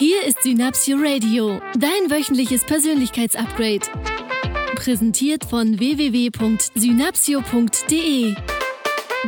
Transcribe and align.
Hier 0.00 0.24
ist 0.24 0.44
Synapsio 0.44 0.96
Radio, 1.00 1.60
dein 1.76 2.08
wöchentliches 2.08 2.64
Persönlichkeitsupgrade. 2.64 3.80
Präsentiert 4.76 5.44
von 5.44 5.80
www.synapsio.de. 5.80 8.36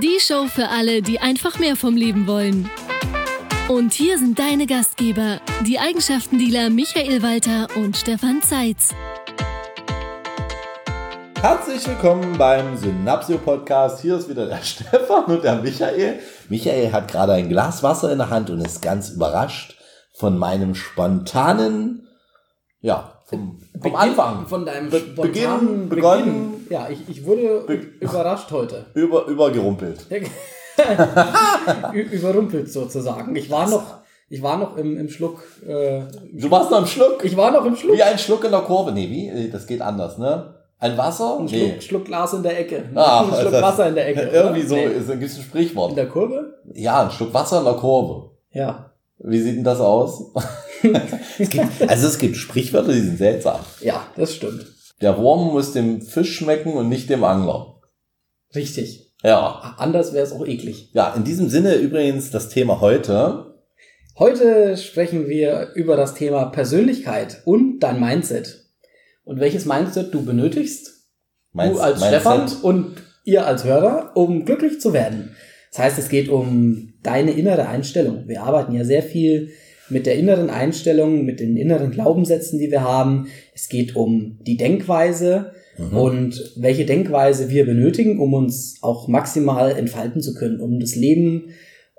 Die 0.00 0.20
Show 0.20 0.46
für 0.46 0.68
alle, 0.68 1.02
die 1.02 1.18
einfach 1.18 1.58
mehr 1.58 1.74
vom 1.74 1.96
Leben 1.96 2.28
wollen. 2.28 2.70
Und 3.66 3.94
hier 3.94 4.16
sind 4.16 4.38
deine 4.38 4.68
Gastgeber, 4.68 5.40
die 5.66 5.80
Eigenschaftendealer 5.80 6.70
Michael 6.70 7.20
Walter 7.20 7.66
und 7.74 7.96
Stefan 7.96 8.40
Zeitz. 8.40 8.90
Herzlich 11.40 11.84
willkommen 11.88 12.38
beim 12.38 12.76
Synapsio 12.76 13.38
Podcast. 13.38 14.02
Hier 14.02 14.18
ist 14.18 14.28
wieder 14.28 14.46
der 14.46 14.58
Stefan 14.62 15.24
und 15.24 15.42
der 15.42 15.56
Michael. 15.56 16.20
Michael 16.48 16.92
hat 16.92 17.10
gerade 17.10 17.32
ein 17.32 17.48
Glas 17.48 17.82
Wasser 17.82 18.12
in 18.12 18.18
der 18.18 18.30
Hand 18.30 18.50
und 18.50 18.60
ist 18.60 18.80
ganz 18.80 19.10
überrascht 19.10 19.74
von 20.20 20.38
meinem 20.38 20.74
spontanen, 20.74 22.06
ja, 22.80 23.14
vom, 23.26 23.58
vom 23.72 23.80
Beginn, 23.80 23.96
Anfang. 23.96 24.46
Von 24.46 24.64
deinem 24.66 24.90
Be 24.90 24.98
spontanen 25.00 25.88
Beginn, 25.88 25.88
begonnen. 25.88 26.66
Ja, 26.70 26.88
ich, 26.88 27.08
ich 27.08 27.24
wurde 27.26 27.64
Be- 27.66 27.74
überrascht 28.00 28.50
heute. 28.52 28.86
Über, 28.94 29.26
übergerumpelt. 29.26 30.06
Überrumpelt 31.92 32.70
sozusagen. 32.72 33.34
Ich 33.36 33.50
war 33.50 33.68
noch, 33.68 33.82
ich 34.28 34.42
war 34.42 34.56
noch 34.58 34.76
im, 34.76 34.96
im 34.98 35.08
Schluck. 35.08 35.42
Äh, 35.66 36.02
Du 36.32 36.50
warst 36.50 36.70
noch 36.70 36.78
im 36.80 36.86
Schluck. 36.86 37.24
ich 37.24 37.36
war 37.36 37.50
noch 37.50 37.64
im 37.64 37.76
Schluck. 37.76 37.96
Wie 37.96 38.02
ein 38.02 38.18
Schluck 38.18 38.44
in 38.44 38.50
der 38.50 38.60
Kurve. 38.60 38.92
Nee, 38.92 39.08
wie? 39.10 39.50
Das 39.50 39.66
geht 39.66 39.80
anders, 39.82 40.18
ne? 40.18 40.54
Ein 40.78 40.96
Wasser? 40.96 41.38
Ein 41.38 41.44
Nee. 41.46 41.68
Schluck, 41.72 41.82
Schluck 41.82 42.04
Glas 42.06 42.32
in 42.32 42.42
der 42.42 42.58
Ecke. 42.58 42.88
Ah, 42.94 43.20
ein 43.24 43.34
Schluck 43.40 43.52
Wasser 43.60 43.88
in 43.88 43.94
der 43.94 44.08
Ecke. 44.08 44.20
Irgendwie 44.32 44.60
oder? 44.60 44.68
so, 44.68 44.74
Nee. 44.76 44.84
ist 44.86 45.10
ein 45.10 45.18
gewisses 45.20 45.38
In 45.38 45.44
Sprichwort. 45.44 45.96
der 45.96 46.08
Kurve? 46.08 46.54
Ja, 46.74 47.02
ein 47.02 47.10
Schluck 47.10 47.34
Wasser 47.34 47.58
in 47.58 47.64
der 47.64 47.74
Kurve. 47.74 48.30
Ja. 48.52 48.89
Wie 49.22 49.40
sieht 49.40 49.56
denn 49.56 49.64
das 49.64 49.80
aus? 49.80 50.32
es 51.38 51.50
gibt, 51.50 51.66
also 51.86 52.06
es 52.06 52.18
gibt 52.18 52.36
Sprichwörter, 52.36 52.92
die 52.92 53.00
sind 53.00 53.18
seltsam. 53.18 53.60
Ja, 53.80 54.06
das 54.16 54.34
stimmt. 54.34 54.66
Der 55.00 55.16
Wurm 55.18 55.52
muss 55.52 55.72
dem 55.72 56.00
Fisch 56.02 56.36
schmecken 56.36 56.72
und 56.74 56.88
nicht 56.88 57.08
dem 57.10 57.24
Angler. 57.24 57.80
Richtig. 58.54 59.12
Ja. 59.22 59.74
Anders 59.78 60.12
wäre 60.12 60.24
es 60.24 60.32
auch 60.32 60.46
eklig. 60.46 60.90
Ja, 60.94 61.12
in 61.14 61.24
diesem 61.24 61.48
Sinne 61.48 61.74
übrigens 61.76 62.30
das 62.30 62.48
Thema 62.48 62.80
heute. 62.80 63.54
Heute 64.18 64.76
sprechen 64.76 65.28
wir 65.28 65.70
über 65.74 65.96
das 65.96 66.14
Thema 66.14 66.46
Persönlichkeit 66.46 67.42
und 67.44 67.80
dein 67.80 68.00
Mindset. 68.00 68.64
Und 69.24 69.38
welches 69.40 69.66
Mindset 69.66 70.12
du 70.14 70.24
benötigst, 70.24 70.90
Meinst- 71.52 71.76
du 71.76 71.80
als 71.82 72.00
Mindset? 72.00 72.20
Stefan 72.20 72.52
und 72.62 72.96
ihr 73.24 73.46
als 73.46 73.64
Hörer, 73.64 74.12
um 74.14 74.44
glücklich 74.44 74.80
zu 74.80 74.92
werden. 74.92 75.36
Das 75.70 75.78
heißt, 75.78 75.98
es 75.98 76.08
geht 76.08 76.28
um 76.28 76.92
deine 77.02 77.32
innere 77.32 77.68
Einstellung. 77.68 78.24
Wir 78.26 78.42
arbeiten 78.42 78.74
ja 78.74 78.84
sehr 78.84 79.02
viel 79.02 79.50
mit 79.88 80.06
der 80.06 80.16
inneren 80.16 80.50
Einstellung, 80.50 81.24
mit 81.24 81.40
den 81.40 81.56
inneren 81.56 81.90
Glaubenssätzen, 81.90 82.58
die 82.58 82.70
wir 82.70 82.82
haben. 82.82 83.28
Es 83.54 83.68
geht 83.68 83.96
um 83.96 84.38
die 84.46 84.56
Denkweise 84.56 85.52
Mhm. 85.80 85.96
und 85.96 86.52
welche 86.56 86.84
Denkweise 86.84 87.48
wir 87.48 87.64
benötigen, 87.64 88.18
um 88.18 88.34
uns 88.34 88.78
auch 88.82 89.08
maximal 89.08 89.72
entfalten 89.72 90.20
zu 90.20 90.34
können, 90.34 90.60
um 90.60 90.78
das 90.80 90.94
Leben 90.94 91.50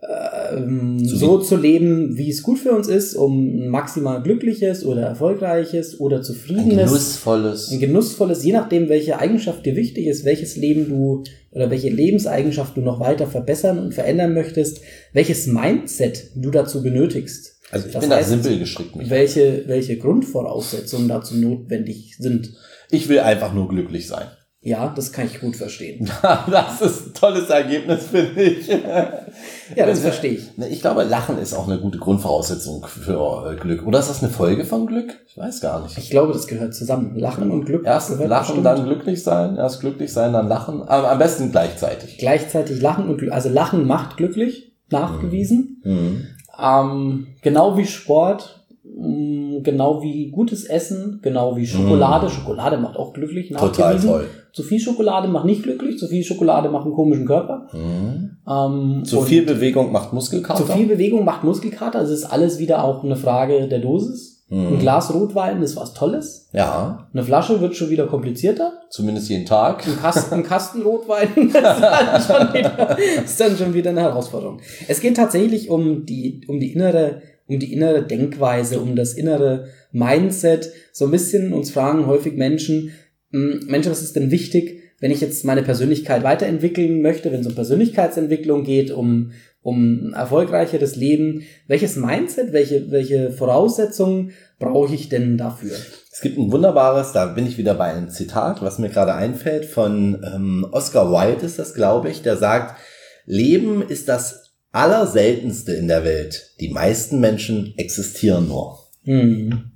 ähm, 0.08 0.98
Zu 1.08 1.16
so 1.16 1.38
zu 1.40 1.56
leben, 1.58 2.18
wie 2.18 2.30
es 2.30 2.42
gut 2.44 2.60
für 2.60 2.72
uns 2.72 2.88
ist, 2.88 3.14
um 3.16 3.66
ein 3.66 3.68
maximal 3.70 4.22
glückliches 4.24 4.84
oder 4.86 5.02
erfolgreiches 5.04 6.00
oder 6.00 6.18
Ein 6.18 6.24
zufriedenes 6.24 6.90
genussvolles. 6.90 7.72
ein 7.72 7.80
genussvolles, 7.80 8.44
je 8.44 8.54
nachdem, 8.54 8.90
welche 8.90 9.20
Eigenschaft 9.20 9.66
dir 9.66 9.76
wichtig 9.76 10.08
ist, 10.08 10.26
welches 10.26 10.56
Leben 10.58 10.90
du 10.90 11.24
oder 11.52 11.70
welche 11.70 11.90
Lebenseigenschaft 11.90 12.76
du 12.78 12.82
noch 12.82 13.00
weiter 13.00 13.28
verbessern 13.28 13.78
und 13.78 13.94
verändern 13.94 14.34
möchtest, 14.34 14.82
welches 15.14 15.48
Mindset 15.48 16.32
du 16.36 16.50
dazu 16.50 16.82
benötigst. 16.82 17.58
Also 17.72 17.88
ich 17.88 17.94
Das 17.94 18.02
bin 18.02 18.10
da 18.10 18.18
heißt, 18.18 18.30
simpel 18.30 18.60
gestrickt. 18.60 18.96
Michael. 18.96 19.12
Welche, 19.12 19.64
welche 19.68 19.98
Grundvoraussetzungen 19.98 21.08
dazu 21.08 21.36
notwendig 21.38 22.16
sind. 22.18 22.54
Ich 22.90 23.08
will 23.08 23.20
einfach 23.20 23.54
nur 23.54 23.70
glücklich 23.70 24.08
sein. 24.08 24.28
Ja, 24.64 24.94
das 24.96 25.12
kann 25.12 25.26
ich 25.26 25.40
gut 25.42 25.56
verstehen. 25.56 26.08
Das 26.52 26.82
ist 26.82 27.08
ein 27.08 27.14
tolles 27.16 27.50
Ergebnis, 27.50 28.06
finde 28.08 28.44
ich. 28.44 28.68
Ja, 28.68 29.86
das 29.88 30.02
verstehe 30.02 30.34
ich. 30.34 30.56
Ne, 30.58 30.68
Ich 30.70 30.82
glaube, 30.82 31.02
Lachen 31.04 31.40
ist 31.40 31.54
auch 31.56 31.68
eine 31.68 31.80
gute 31.80 31.98
Grundvoraussetzung 31.98 32.86
für 32.86 33.54
äh, 33.54 33.56
Glück. 33.56 33.88
Oder 33.88 34.00
ist 34.00 34.10
das 34.10 34.22
eine 34.22 34.32
Folge 34.32 34.64
von 34.66 34.86
Glück? 34.86 35.18
Ich 35.28 35.36
weiß 35.36 35.62
gar 35.62 35.82
nicht. 35.82 35.98
Ich 35.98 36.12
glaube, 36.12 36.34
das 36.34 36.46
gehört 36.46 36.76
zusammen. 36.76 37.18
Lachen 37.18 37.50
und 37.50 37.66
Glück 37.66 37.86
Erst 37.86 38.12
lachen, 38.20 38.30
bestimmt. 38.30 38.66
dann 38.66 38.84
glücklich 38.86 39.24
sein. 39.24 39.56
Erst 39.58 39.80
glücklich 39.80 40.14
sein, 40.14 40.34
dann 40.34 40.48
lachen. 40.48 40.84
Aber 40.84 41.10
am 41.12 41.18
besten 41.18 41.52
gleichzeitig. 41.52 42.20
gleichzeitig 42.20 42.80
Lachen 42.82 43.10
und 43.10 43.18
Glück. 43.18 43.32
Also 43.32 43.50
Lachen 43.50 43.88
macht 43.88 44.18
glücklich, 44.18 44.74
nachgewiesen. 44.92 45.82
Mhm. 45.84 46.28
Ähm, 46.62 47.28
genau 47.42 47.78
wie 47.78 47.88
Sport, 47.88 48.64
mh, 48.84 49.41
genau 49.64 50.02
wie 50.02 50.30
gutes 50.32 50.64
Essen, 50.66 51.20
genau 51.22 51.56
wie 51.56 51.66
Schokolade. 51.68 52.30
Schokolade 52.30 52.78
macht 52.78 52.98
auch 52.98 53.14
glücklich, 53.14 53.52
Mm. 53.52 53.56
Total 53.58 54.00
toll. 54.00 54.26
Zu 54.54 54.64
viel 54.64 54.80
Schokolade 54.80 55.28
macht 55.28 55.46
nicht 55.46 55.64
glücklich, 55.64 55.98
zu 55.98 56.08
viel 56.08 56.24
Schokolade 56.24 56.70
macht 56.70 56.86
einen 56.86 56.94
komischen 56.94 57.26
Körper. 57.26 57.68
Mhm. 57.74 58.38
Ähm, 58.50 59.06
Zu 59.06 59.22
viel 59.22 59.44
Bewegung 59.46 59.92
macht 59.92 60.12
Muskelkater. 60.14 60.66
zu 60.66 60.72
viel 60.72 60.88
Bewegung 60.88 61.24
macht 61.24 61.44
Muskelkater. 61.44 62.00
Also 62.00 62.14
es 62.14 62.22
ist 62.22 62.26
alles 62.26 62.60
wieder 62.60 62.84
auch 62.84 63.04
eine 63.04 63.16
Frage 63.16 63.68
der 63.68 63.80
Dosis. 63.80 64.44
Mhm. 64.50 64.68
Ein 64.68 64.80
Glas 64.80 65.14
Rotwein 65.14 65.62
ist 65.64 65.78
was 65.78 65.94
Tolles. 65.94 66.50
Ja, 66.52 67.08
Eine 67.14 67.24
Flasche 67.24 67.62
wird 67.62 67.74
schon 67.78 67.90
wieder 67.90 68.08
komplizierter. 68.08 68.74
zumindest 68.90 69.30
jeden 69.30 69.46
Tag. 69.46 69.88
Ein 69.88 69.96
Kasten, 70.02 70.34
ein 70.40 70.44
Kasten 70.44 70.82
Rotwein 70.82 71.30
ist 71.38 71.56
dann, 71.56 72.22
schon 72.22 72.54
wieder, 72.54 72.98
ist 73.24 73.40
dann 73.40 73.56
schon 73.56 73.74
wieder 73.74 73.92
eine 73.92 74.02
Herausforderung. 74.02 74.60
Es 74.90 75.00
geht 75.00 75.16
tatsächlich 75.16 75.70
um 75.70 76.06
die, 76.06 76.42
um 76.50 76.60
die 76.60 76.74
innere, 76.74 77.22
um 77.52 77.60
die 77.60 77.74
innere 77.74 78.04
Denkweise, 78.04 78.80
um 78.80 78.96
das 78.96 79.14
innere 79.14 79.68
Mindset. 79.92 80.72
So 80.94 81.06
ein 81.06 81.12
bisschen 81.12 81.54
uns 81.54 81.72
fragen 81.72 82.08
häufig 82.08 82.34
Menschen, 82.34 82.92
hm, 83.32 83.66
Mensch, 83.68 83.88
was 83.88 84.02
ist 84.02 84.16
denn 84.16 84.32
wichtig, 84.32 84.82
wenn 85.00 85.12
ich 85.12 85.22
jetzt 85.22 85.44
meine 85.46 85.64
Persönlichkeit 85.64 86.24
weiterentwickeln 86.24 87.02
möchte, 87.02 87.32
wenn 87.32 87.42
es 87.42 87.48
um 87.48 87.56
Persönlichkeitsentwicklung 87.56 88.64
geht, 88.64 88.92
um, 88.92 89.32
um 89.62 90.10
ein 90.10 90.14
erfolgreicheres 90.14 90.96
Leben, 90.96 91.42
welches 91.68 91.96
Mindset, 91.96 92.54
welche, 92.54 92.92
welche 92.92 93.32
Voraussetzungen 93.32 94.32
brauche 94.60 94.94
ich 94.94 95.10
denn 95.10 95.38
dafür? 95.38 95.76
Es 96.12 96.22
gibt 96.22 96.38
ein 96.38 96.52
wunderbares, 96.52 97.14
da 97.14 97.26
bin 97.26 97.48
ich 97.48 97.58
wieder 97.58 97.74
bei 97.74 97.86
einem 97.86 98.10
Zitat, 98.10 98.62
was 98.62 98.78
mir 98.78 98.90
gerade 98.90 99.16
einfällt, 99.16 99.66
von 99.66 100.24
ähm, 100.24 100.68
Oscar 100.72 101.12
Wilde 101.12 101.46
ist 101.46 101.58
das, 101.58 101.74
glaube 101.74 102.10
ich, 102.10 102.22
der 102.22 102.38
sagt, 102.38 102.80
Leben 103.26 103.82
ist 103.82 104.08
das 104.08 104.51
Allerseltenste 104.72 105.74
in 105.74 105.88
der 105.88 106.04
Welt. 106.04 106.56
Die 106.60 106.70
meisten 106.70 107.20
Menschen 107.20 107.74
existieren 107.78 108.48
nur. 108.48 108.80
Hm. 109.04 109.72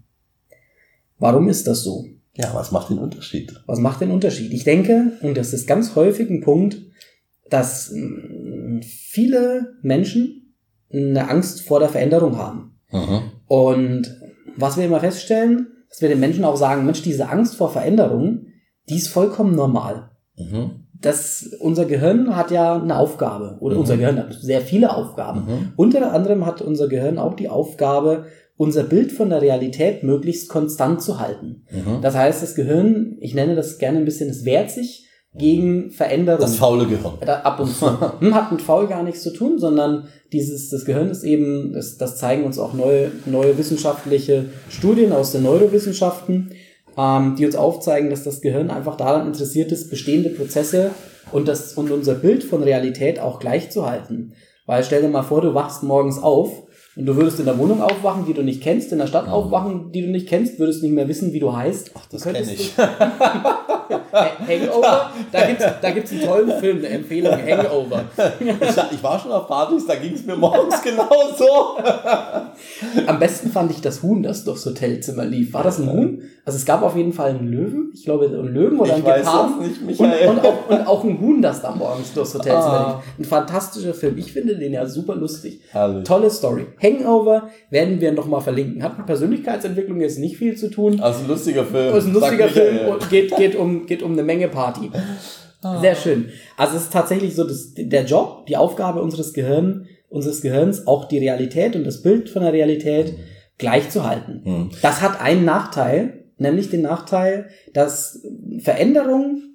Warum 1.18 1.50
ist 1.50 1.68
das 1.68 1.84
so? 1.84 2.06
Ja, 2.36 2.54
was 2.54 2.72
macht 2.72 2.90
den 2.90 2.98
Unterschied? 2.98 3.54
Was 3.66 3.80
macht 3.80 4.02
den 4.02 4.12
Unterschied? 4.12 4.54
Ich 4.54 4.64
denke, 4.64 5.14
und 5.22 5.38
das 5.38 5.54
ist 5.54 5.68
ganz 5.68 5.96
häufig 5.96 6.30
ein 6.30 6.42
Punkt, 6.42 6.78
dass 7.50 7.92
mm, 7.94 8.82
viele 8.82 9.76
Menschen 9.82 10.54
eine 10.92 11.30
Angst 11.30 11.62
vor 11.62 11.80
der 11.80 11.90
Veränderung 11.90 12.38
haben. 12.38 12.78
Mhm. 12.92 13.32
Und 13.48 14.22
was 14.58 14.78
wir 14.78 14.86
immer 14.86 15.00
feststellen, 15.00 15.68
dass 15.90 16.02
wir 16.02 16.10
den 16.10 16.20
Menschen 16.20 16.44
auch 16.44 16.58
sagen, 16.58 16.86
Mensch, 16.86 17.02
diese 17.02 17.30
Angst 17.30 17.56
vor 17.56 17.72
Veränderung, 17.72 18.48
die 18.90 18.98
ist 18.98 19.08
vollkommen 19.08 19.56
normal. 19.56 20.12
Mhm. 20.38 20.85
Das, 21.02 21.50
unser 21.60 21.86
Gehirn 21.86 22.36
hat 22.36 22.52
ja 22.52 22.76
eine 22.82 22.98
Aufgabe, 22.98 23.58
oder 23.60 23.76
Mhm. 23.76 23.82
unser 23.82 23.98
Gehirn 23.98 24.18
hat 24.18 24.34
sehr 24.34 24.62
viele 24.62 24.96
Aufgaben. 24.96 25.40
Mhm. 25.42 25.74
Unter 25.76 26.12
anderem 26.14 26.46
hat 26.46 26.62
unser 26.62 26.88
Gehirn 26.88 27.18
auch 27.20 27.34
die 27.34 27.50
Aufgabe, 27.50 28.26
unser 28.58 28.84
Bild 28.84 29.12
von 29.12 29.30
der 29.30 29.42
Realität 29.42 30.04
möglichst 30.04 30.48
konstant 30.50 31.02
zu 31.02 31.20
halten. 31.20 31.64
Mhm. 31.72 32.02
Das 32.02 32.16
heißt, 32.16 32.42
das 32.42 32.56
Gehirn, 32.56 33.18
ich 33.20 33.34
nenne 33.36 33.56
das 33.56 33.78
gerne 33.78 33.98
ein 34.00 34.06
bisschen, 34.06 34.30
es 34.30 34.46
wehrt 34.46 34.72
sich 34.72 35.02
gegen 35.38 35.92
Veränderung. 35.92 36.40
Das 36.40 36.56
faule 36.56 36.86
Gehirn. 36.86 37.12
Ab 37.28 37.60
und 37.60 37.68
zu. 37.76 37.86
Hm, 38.22 38.34
Hat 38.34 38.54
mit 38.54 38.62
faul 38.62 38.88
gar 38.88 39.04
nichts 39.04 39.22
zu 39.22 39.34
tun, 39.34 39.60
sondern 39.60 40.08
dieses, 40.32 40.70
das 40.70 40.86
Gehirn 40.86 41.10
ist 41.10 41.24
eben, 41.26 41.74
das, 41.74 41.98
das 41.98 42.18
zeigen 42.18 42.46
uns 42.46 42.58
auch 42.58 42.74
neue, 42.74 43.12
neue 43.26 43.58
wissenschaftliche 43.58 44.46
Studien 44.70 45.12
aus 45.12 45.34
den 45.34 45.44
Neurowissenschaften, 45.44 46.52
ähm, 46.98 47.36
die 47.38 47.46
uns 47.46 47.56
aufzeigen, 47.56 48.10
dass 48.10 48.24
das 48.24 48.42
Gehirn 48.42 48.70
einfach 48.70 48.98
daran 48.98 49.28
interessiert 49.28 49.72
ist, 49.72 49.90
bestehende 49.90 50.30
Prozesse 50.30 50.92
und, 51.32 51.48
das, 51.48 51.74
und 51.74 51.92
unser 51.92 52.16
Bild 52.16 52.44
von 52.44 52.64
Realität 52.64 53.20
auch 53.20 53.40
gleich 53.40 53.72
zu 53.72 53.86
halten. 53.86 54.34
Weil 54.66 54.84
stell 54.84 55.02
dir 55.02 55.10
mal 55.10 55.24
vor, 55.24 55.42
du 55.42 55.54
wachst 55.54 55.84
morgens 55.84 56.22
auf 56.22 56.64
und 56.98 57.06
du 57.06 57.16
würdest 57.16 57.40
in 57.40 57.46
der 57.46 57.58
Wohnung 57.58 57.82
aufwachen, 57.82 58.26
die 58.26 58.34
du 58.34 58.42
nicht 58.42 58.62
kennst, 58.62 58.92
in 58.92 59.00
der 59.00 59.08
Stadt 59.08 59.28
aufwachen, 59.28 59.92
die 59.92 60.02
du 60.02 60.08
nicht 60.10 60.28
kennst, 60.28 60.60
würdest 60.60 60.82
nicht 60.84 60.94
mehr 60.94 61.08
wissen, 61.08 61.34
wie 61.34 61.40
du 61.40 61.56
heißt. 61.56 61.92
Ach, 61.96 62.06
Das 62.12 62.24
kenne 62.24 62.40
ich. 62.42 62.74
Hangover, 64.48 65.12
da 65.32 65.46
gibt's, 65.46 65.66
da 65.82 65.92
gibt's 65.92 66.12
einen 66.12 66.22
tollen 66.22 66.52
Film, 66.60 66.78
eine 66.78 66.88
Empfehlung, 66.90 67.34
Hangover. 67.34 68.06
Ich, 68.40 68.94
ich 68.98 69.04
war 69.04 69.20
schon 69.20 69.32
auf 69.32 69.48
Partys, 69.48 69.86
da 69.86 69.96
ging 69.96 70.14
es 70.14 70.26
mir 70.26 70.36
morgens 70.36 70.82
genauso. 70.84 71.78
Am 73.08 73.20
besten 73.20 73.50
fand 73.52 73.72
ich 73.72 73.82
das 73.82 74.02
Huhn, 74.04 74.24
das 74.24 74.44
durchs 74.44 74.66
Hotelzimmer 74.66 75.26
lief. 75.26 75.54
War 75.54 75.64
das 75.64 75.80
ein 75.80 75.92
Huhn? 75.92 76.22
Also 76.46 76.58
es 76.58 76.66
gab 76.66 76.82
auf 76.84 76.96
jeden 76.96 77.12
Fall 77.14 77.32
einen 77.32 77.48
Löwen. 77.52 77.92
Ich 77.94 78.04
glaube, 78.06 78.26
einen 78.26 78.54
Löwen 78.54 78.80
oder 78.80 78.98
Ich 78.98 79.06
einen 79.06 79.22
Geparden. 79.24 79.68
nicht, 79.68 79.82
Michael. 79.82 80.30
Und, 80.30 80.38
und, 80.38 80.46
auch, 80.46 80.70
und 80.70 80.88
auch 80.88 81.04
ein 81.04 81.20
Huhn, 81.20 81.42
das 81.42 81.62
da 81.62 81.72
morgens 81.76 82.14
durchs 82.14 82.34
Hotelzimmer 82.36 82.56
Ah. 82.66 83.02
lief. 83.18 83.26
Ein 83.26 83.30
fantastischer 83.30 83.94
Film. 83.94 84.18
Ich 84.18 84.32
finde 84.32 84.56
den 84.56 84.74
ja 84.74 84.86
super 84.86 85.16
lustig. 85.16 85.60
Herrlich. 85.72 86.04
Tolle 86.04 86.30
Story. 86.30 86.66
Hangover 86.86 87.50
werden 87.70 88.00
wir 88.02 88.12
nochmal 88.12 88.42
verlinken. 88.42 88.84
Hat 88.84 88.98
mit 88.98 89.08
Persönlichkeitsentwicklung 89.08 90.02
jetzt 90.02 90.20
nicht 90.20 90.38
viel 90.38 90.56
zu 90.56 90.70
tun. 90.70 91.00
Also 91.00 91.22
ein 91.22 91.28
lustiger 91.28 91.66
Film. 91.66 91.96
Ist 91.96 92.06
ein 92.06 92.14
lustiger 92.14 92.50
Film 92.50 92.88
und 92.90 93.10
geht, 93.10 93.36
geht, 93.36 93.56
um, 93.56 93.86
geht 93.86 94.04
um 94.04 94.14
eine 94.14 94.24
Menge 94.24 94.48
Party. 94.48 94.92
Sehr 95.82 95.96
schön. 95.96 96.30
Also 96.58 96.78
es 96.78 96.84
ist 96.84 96.94
tatsächlich 96.94 97.36
so, 97.36 97.44
dass 97.44 97.74
der 97.76 98.06
Job, 98.06 98.46
die 98.46 98.58
Aufgabe 98.58 99.02
unseres 99.02 99.34
Gehirn, 99.34 99.88
unseres 100.10 100.42
Gehirns, 100.42 100.86
auch 100.86 101.06
die 101.06 101.18
Realität 101.18 101.76
und 101.76 101.86
das 101.86 102.02
Bild 102.02 102.30
von 102.30 102.44
der 102.44 102.54
Realität 102.54 103.16
gleich 103.58 103.90
zu 103.90 104.08
halten. 104.08 104.42
Hm. 104.44 104.70
Das 104.82 105.02
hat 105.02 105.22
einen 105.22 105.46
Nachteil, 105.46 106.26
nämlich 106.38 106.70
den 106.70 106.84
Nachteil, 106.84 107.50
dass 107.74 108.22
Veränderung 108.60 109.55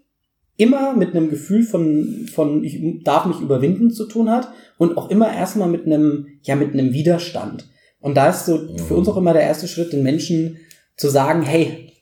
immer 0.61 0.95
mit 0.95 1.15
einem 1.15 1.31
Gefühl 1.31 1.63
von, 1.63 2.27
von 2.33 2.63
ich 2.63 3.03
darf 3.03 3.25
mich 3.25 3.41
überwinden 3.41 3.91
zu 3.91 4.07
tun 4.07 4.31
hat 4.31 4.49
und 4.77 4.99
auch 4.99 5.11
immer 5.11 5.33
erstmal 5.33 5.69
mit 5.69 5.87
einem, 5.87 6.27
ja, 6.43 6.55
mit 6.55 6.75
einem 6.75 6.93
Widerstand. 6.93 7.67
Und 8.01 8.17
da 8.17 8.29
ist 8.29 8.47
so 8.47 8.77
für 8.77 8.95
uns 8.95 9.09
auch 9.09 9.17
immer 9.17 9.33
der 9.33 9.43
erste 9.43 9.69
Schritt, 9.69 9.93
den 9.93 10.03
Menschen 10.03 10.59
zu 10.97 11.09
sagen, 11.09 11.43
hey, 11.43 11.93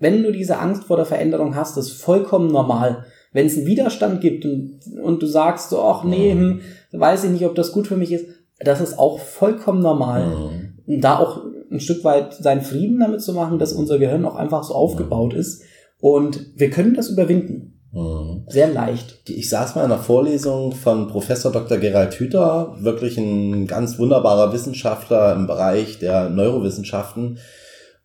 wenn 0.00 0.22
du 0.22 0.32
diese 0.32 0.58
Angst 0.58 0.84
vor 0.84 0.96
der 0.96 1.06
Veränderung 1.06 1.54
hast, 1.54 1.76
das 1.76 1.86
ist 1.86 2.02
vollkommen 2.02 2.50
normal. 2.50 3.04
Wenn 3.32 3.46
es 3.46 3.56
einen 3.56 3.66
Widerstand 3.66 4.20
gibt 4.20 4.44
und, 4.44 4.80
und 5.02 5.22
du 5.22 5.26
sagst 5.26 5.70
so, 5.70 5.82
ach 5.82 6.02
nee, 6.02 6.32
hm, 6.32 6.60
weiß 6.92 7.24
ich 7.24 7.30
nicht, 7.30 7.46
ob 7.46 7.54
das 7.54 7.72
gut 7.72 7.86
für 7.86 7.96
mich 7.96 8.12
ist, 8.12 8.26
das 8.58 8.80
ist 8.80 8.98
auch 8.98 9.20
vollkommen 9.20 9.80
normal. 9.80 10.26
Mhm. 10.86 11.00
Da 11.00 11.18
auch 11.18 11.44
ein 11.70 11.80
Stück 11.80 12.02
weit 12.02 12.34
seinen 12.34 12.62
Frieden 12.62 12.98
damit 12.98 13.20
zu 13.20 13.32
machen, 13.32 13.58
dass 13.58 13.72
unser 13.72 13.98
Gehirn 13.98 14.24
auch 14.24 14.34
einfach 14.34 14.64
so 14.64 14.74
aufgebaut 14.74 15.34
ist. 15.34 15.62
Und 16.00 16.52
wir 16.56 16.70
können 16.70 16.94
das 16.94 17.10
überwinden. 17.10 17.77
Mhm. 17.92 18.44
Sehr 18.48 18.68
leicht. 18.68 19.28
Ich 19.28 19.48
saß 19.48 19.74
mal 19.74 19.84
in 19.84 19.92
einer 19.92 20.02
Vorlesung 20.02 20.72
von 20.72 21.08
Professor 21.08 21.50
Dr. 21.50 21.78
Gerald 21.78 22.14
Hüther, 22.14 22.76
wirklich 22.80 23.16
ein 23.18 23.66
ganz 23.66 23.98
wunderbarer 23.98 24.52
Wissenschaftler 24.52 25.34
im 25.34 25.46
Bereich 25.46 25.98
der 25.98 26.28
Neurowissenschaften. 26.28 27.38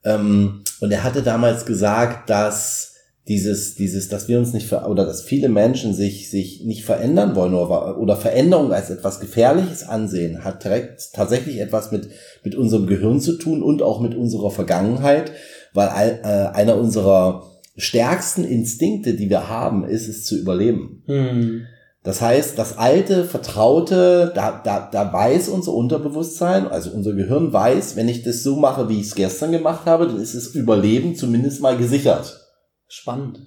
Ähm, 0.05 0.63
und 0.79 0.91
er 0.91 1.03
hatte 1.03 1.21
damals 1.21 1.65
gesagt, 1.65 2.29
dass 2.29 2.93
dieses, 3.27 3.75
dieses, 3.75 4.09
dass 4.09 4.27
wir 4.27 4.37
uns 4.37 4.51
nicht 4.51 4.67
ver 4.67 4.89
oder 4.89 5.05
dass 5.05 5.21
viele 5.21 5.47
Menschen 5.47 5.93
sich, 5.93 6.29
sich 6.29 6.63
nicht 6.65 6.83
verändern 6.83 7.35
wollen 7.35 7.53
oder, 7.53 7.97
oder 7.97 8.17
Veränderung 8.17 8.73
als 8.73 8.89
etwas 8.89 9.21
Gefährliches 9.21 9.87
ansehen, 9.87 10.43
hat 10.43 10.63
direkt 10.63 11.13
tatsächlich 11.13 11.59
etwas 11.59 11.91
mit, 11.91 12.09
mit 12.43 12.55
unserem 12.55 12.85
Gehirn 12.85 13.21
zu 13.21 13.37
tun 13.37 13.63
und 13.63 13.81
auch 13.81 14.01
mit 14.01 14.13
unserer 14.13 14.51
Vergangenheit, 14.51 15.31
weil 15.73 15.87
all, 15.87 16.19
äh, 16.23 16.55
einer 16.57 16.75
unserer 16.75 17.52
stärksten 17.75 18.43
Instinkte, 18.43 19.13
die 19.13 19.29
wir 19.29 19.49
haben, 19.49 19.83
ist 19.83 20.07
es 20.07 20.25
zu 20.25 20.37
überleben. 20.37 21.03
Hm. 21.05 21.65
Das 22.03 22.21
heißt, 22.21 22.59
das 22.59 22.77
alte, 22.77 23.23
vertraute, 23.23 24.33
da, 24.35 24.61
da, 24.63 24.89
da 24.91 25.13
weiß 25.13 25.47
unser 25.47 25.73
Unterbewusstsein, 25.73 26.67
also 26.67 26.91
unser 26.91 27.13
Gehirn 27.13 27.53
weiß, 27.53 27.95
wenn 27.95 28.09
ich 28.09 28.23
das 28.23 28.43
so 28.43 28.57
mache, 28.57 28.89
wie 28.89 28.99
ich 28.99 29.07
es 29.07 29.15
gestern 29.15 29.53
gemacht 29.53 29.85
habe, 29.85 30.07
dann 30.07 30.19
ist 30.19 30.35
das 30.35 30.47
Überleben 30.47 31.15
zumindest 31.15 31.61
mal 31.61 31.77
gesichert. 31.77 32.41
Spannend. 32.89 33.39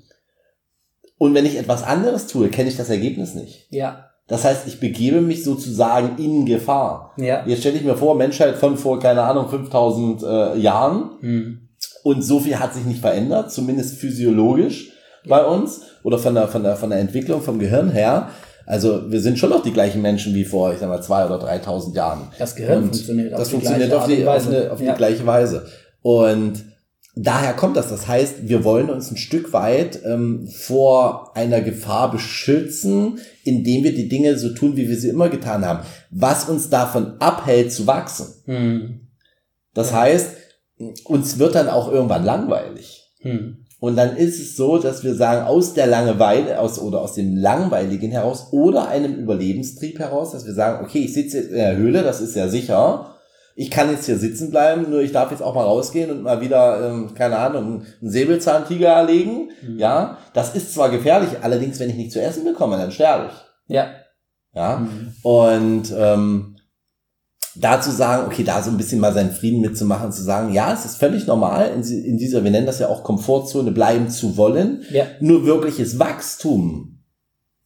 Und 1.18 1.34
wenn 1.34 1.46
ich 1.46 1.58
etwas 1.58 1.82
anderes 1.82 2.26
tue, 2.26 2.48
kenne 2.48 2.70
ich 2.70 2.76
das 2.76 2.88
Ergebnis 2.88 3.34
nicht. 3.34 3.66
Ja. 3.70 4.10
Das 4.26 4.44
heißt, 4.44 4.66
ich 4.66 4.80
begebe 4.80 5.20
mich 5.20 5.44
sozusagen 5.44 6.16
in 6.22 6.46
Gefahr. 6.46 7.14
Ja. 7.18 7.46
Jetzt 7.46 7.60
stelle 7.60 7.76
ich 7.76 7.84
mir 7.84 7.96
vor, 7.96 8.14
Menschheit 8.16 8.56
von 8.56 8.76
vor, 8.76 8.98
keine 8.98 9.22
Ahnung, 9.22 9.48
5000 9.48 10.22
äh, 10.22 10.58
Jahren. 10.58 11.10
Hm. 11.20 11.65
Und 12.06 12.22
so 12.22 12.38
viel 12.38 12.60
hat 12.60 12.72
sich 12.72 12.84
nicht 12.84 13.00
verändert, 13.00 13.50
zumindest 13.50 13.96
physiologisch 13.96 14.92
bei 15.26 15.44
uns 15.44 15.80
oder 16.04 16.20
von 16.20 16.36
der, 16.36 16.46
von 16.46 16.62
der, 16.62 16.76
von 16.76 16.90
der 16.90 17.00
Entwicklung 17.00 17.42
vom 17.42 17.58
Gehirn 17.58 17.90
her. 17.90 18.28
Also 18.64 19.10
wir 19.10 19.20
sind 19.20 19.40
schon 19.40 19.50
noch 19.50 19.64
die 19.64 19.72
gleichen 19.72 20.02
Menschen 20.02 20.32
wie 20.32 20.44
vor, 20.44 20.72
ich 20.72 20.78
sag 20.78 20.88
mal, 20.88 21.02
zwei 21.02 21.26
oder 21.26 21.40
3000 21.40 21.96
Jahren. 21.96 22.28
Das 22.38 22.54
Gehirn 22.54 22.84
Und 22.84 22.90
funktioniert 22.90 23.32
auf 23.32 23.40
das 23.40 23.48
die 23.48 23.54
funktioniert 23.54 23.88
gleiche 23.90 24.02
auf 24.02 24.06
die, 24.06 24.24
Art 24.24 24.36
auf, 24.38 24.46
und 24.46 24.52
Weise. 24.52 24.62
eine, 24.62 24.72
auf 24.72 24.80
Ja. 24.80 24.92
die 24.92 24.98
gleiche 24.98 25.26
Weise. 25.26 25.66
Und 26.02 26.64
daher 27.16 27.54
kommt 27.54 27.76
das. 27.76 27.88
Das 27.88 28.06
heißt, 28.06 28.48
wir 28.48 28.62
wollen 28.62 28.88
uns 28.88 29.10
ein 29.10 29.16
Stück 29.16 29.52
weit 29.52 29.98
ähm, 30.04 30.46
vor 30.46 31.36
einer 31.36 31.60
Gefahr 31.60 32.12
beschützen, 32.12 33.18
indem 33.42 33.82
wir 33.82 33.96
die 33.96 34.08
Dinge 34.08 34.38
so 34.38 34.50
tun, 34.50 34.76
wie 34.76 34.88
wir 34.88 34.96
sie 34.96 35.08
immer 35.08 35.28
getan 35.28 35.64
haben. 35.64 35.80
Was 36.12 36.48
uns 36.48 36.70
davon 36.70 37.14
abhält 37.18 37.72
zu 37.72 37.88
wachsen. 37.88 38.26
Hm. 38.44 39.00
Das 39.74 39.92
heißt, 39.92 40.45
uns 41.04 41.38
wird 41.38 41.54
dann 41.54 41.68
auch 41.68 41.90
irgendwann 41.90 42.24
langweilig. 42.24 43.12
Hm. 43.20 43.58
Und 43.78 43.96
dann 43.96 44.16
ist 44.16 44.40
es 44.40 44.56
so, 44.56 44.78
dass 44.78 45.04
wir 45.04 45.14
sagen, 45.14 45.46
aus 45.46 45.74
der 45.74 45.86
Langeweile 45.86 46.60
aus 46.60 46.78
oder 46.78 47.02
aus 47.02 47.12
dem 47.14 47.36
Langweiligen 47.36 48.10
heraus 48.10 48.48
oder 48.52 48.88
einem 48.88 49.14
Überlebenstrieb 49.16 49.98
heraus, 49.98 50.32
dass 50.32 50.46
wir 50.46 50.54
sagen, 50.54 50.84
okay, 50.84 51.00
ich 51.04 51.12
sitze 51.12 51.38
jetzt 51.38 51.50
in 51.50 51.56
der 51.56 51.76
Höhle, 51.76 52.02
das 52.02 52.20
ist 52.20 52.34
ja 52.36 52.48
sicher. 52.48 53.12
Ich 53.54 53.70
kann 53.70 53.90
jetzt 53.90 54.06
hier 54.06 54.18
sitzen 54.18 54.50
bleiben, 54.50 54.90
nur 54.90 55.00
ich 55.00 55.12
darf 55.12 55.30
jetzt 55.30 55.42
auch 55.42 55.54
mal 55.54 55.64
rausgehen 55.64 56.10
und 56.10 56.22
mal 56.22 56.40
wieder, 56.40 56.90
ähm, 56.90 57.14
keine 57.14 57.38
Ahnung, 57.38 57.82
einen 58.00 58.10
Säbelzahntiger 58.10 58.88
erlegen. 58.88 59.50
Ja, 59.76 60.18
das 60.34 60.54
ist 60.54 60.74
zwar 60.74 60.90
gefährlich, 60.90 61.30
allerdings, 61.42 61.78
wenn 61.80 61.88
ich 61.90 61.96
nicht 61.96 62.12
zu 62.12 62.20
essen 62.20 62.44
bekomme, 62.44 62.76
dann 62.76 62.90
sterbe 62.92 63.26
ich. 63.26 63.74
Ja. 63.74 63.86
Ja, 64.54 64.78
Mhm. 64.78 65.12
und 65.22 65.94
ähm, 65.94 66.55
da 67.60 67.80
zu 67.80 67.90
sagen, 67.90 68.26
okay, 68.26 68.44
da 68.44 68.62
so 68.62 68.70
ein 68.70 68.76
bisschen 68.76 69.00
mal 69.00 69.12
seinen 69.12 69.30
Frieden 69.30 69.60
mitzumachen, 69.60 70.12
zu 70.12 70.22
sagen, 70.22 70.52
ja, 70.52 70.72
es 70.72 70.84
ist 70.84 70.96
völlig 70.96 71.26
normal, 71.26 71.70
in, 71.74 71.82
in 71.82 72.18
dieser, 72.18 72.44
wir 72.44 72.50
nennen 72.50 72.66
das 72.66 72.78
ja 72.78 72.88
auch 72.88 73.02
Komfortzone 73.02 73.72
bleiben 73.72 74.08
zu 74.10 74.36
wollen. 74.36 74.82
Ja. 74.90 75.04
Nur 75.20 75.46
wirkliches 75.46 75.98
Wachstum 75.98 77.00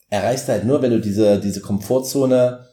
erreichst 0.08 0.48
du 0.48 0.52
halt 0.52 0.64
nur, 0.64 0.82
wenn 0.82 0.90
du 0.90 1.00
diese, 1.00 1.38
diese 1.38 1.60
Komfortzone 1.60 2.66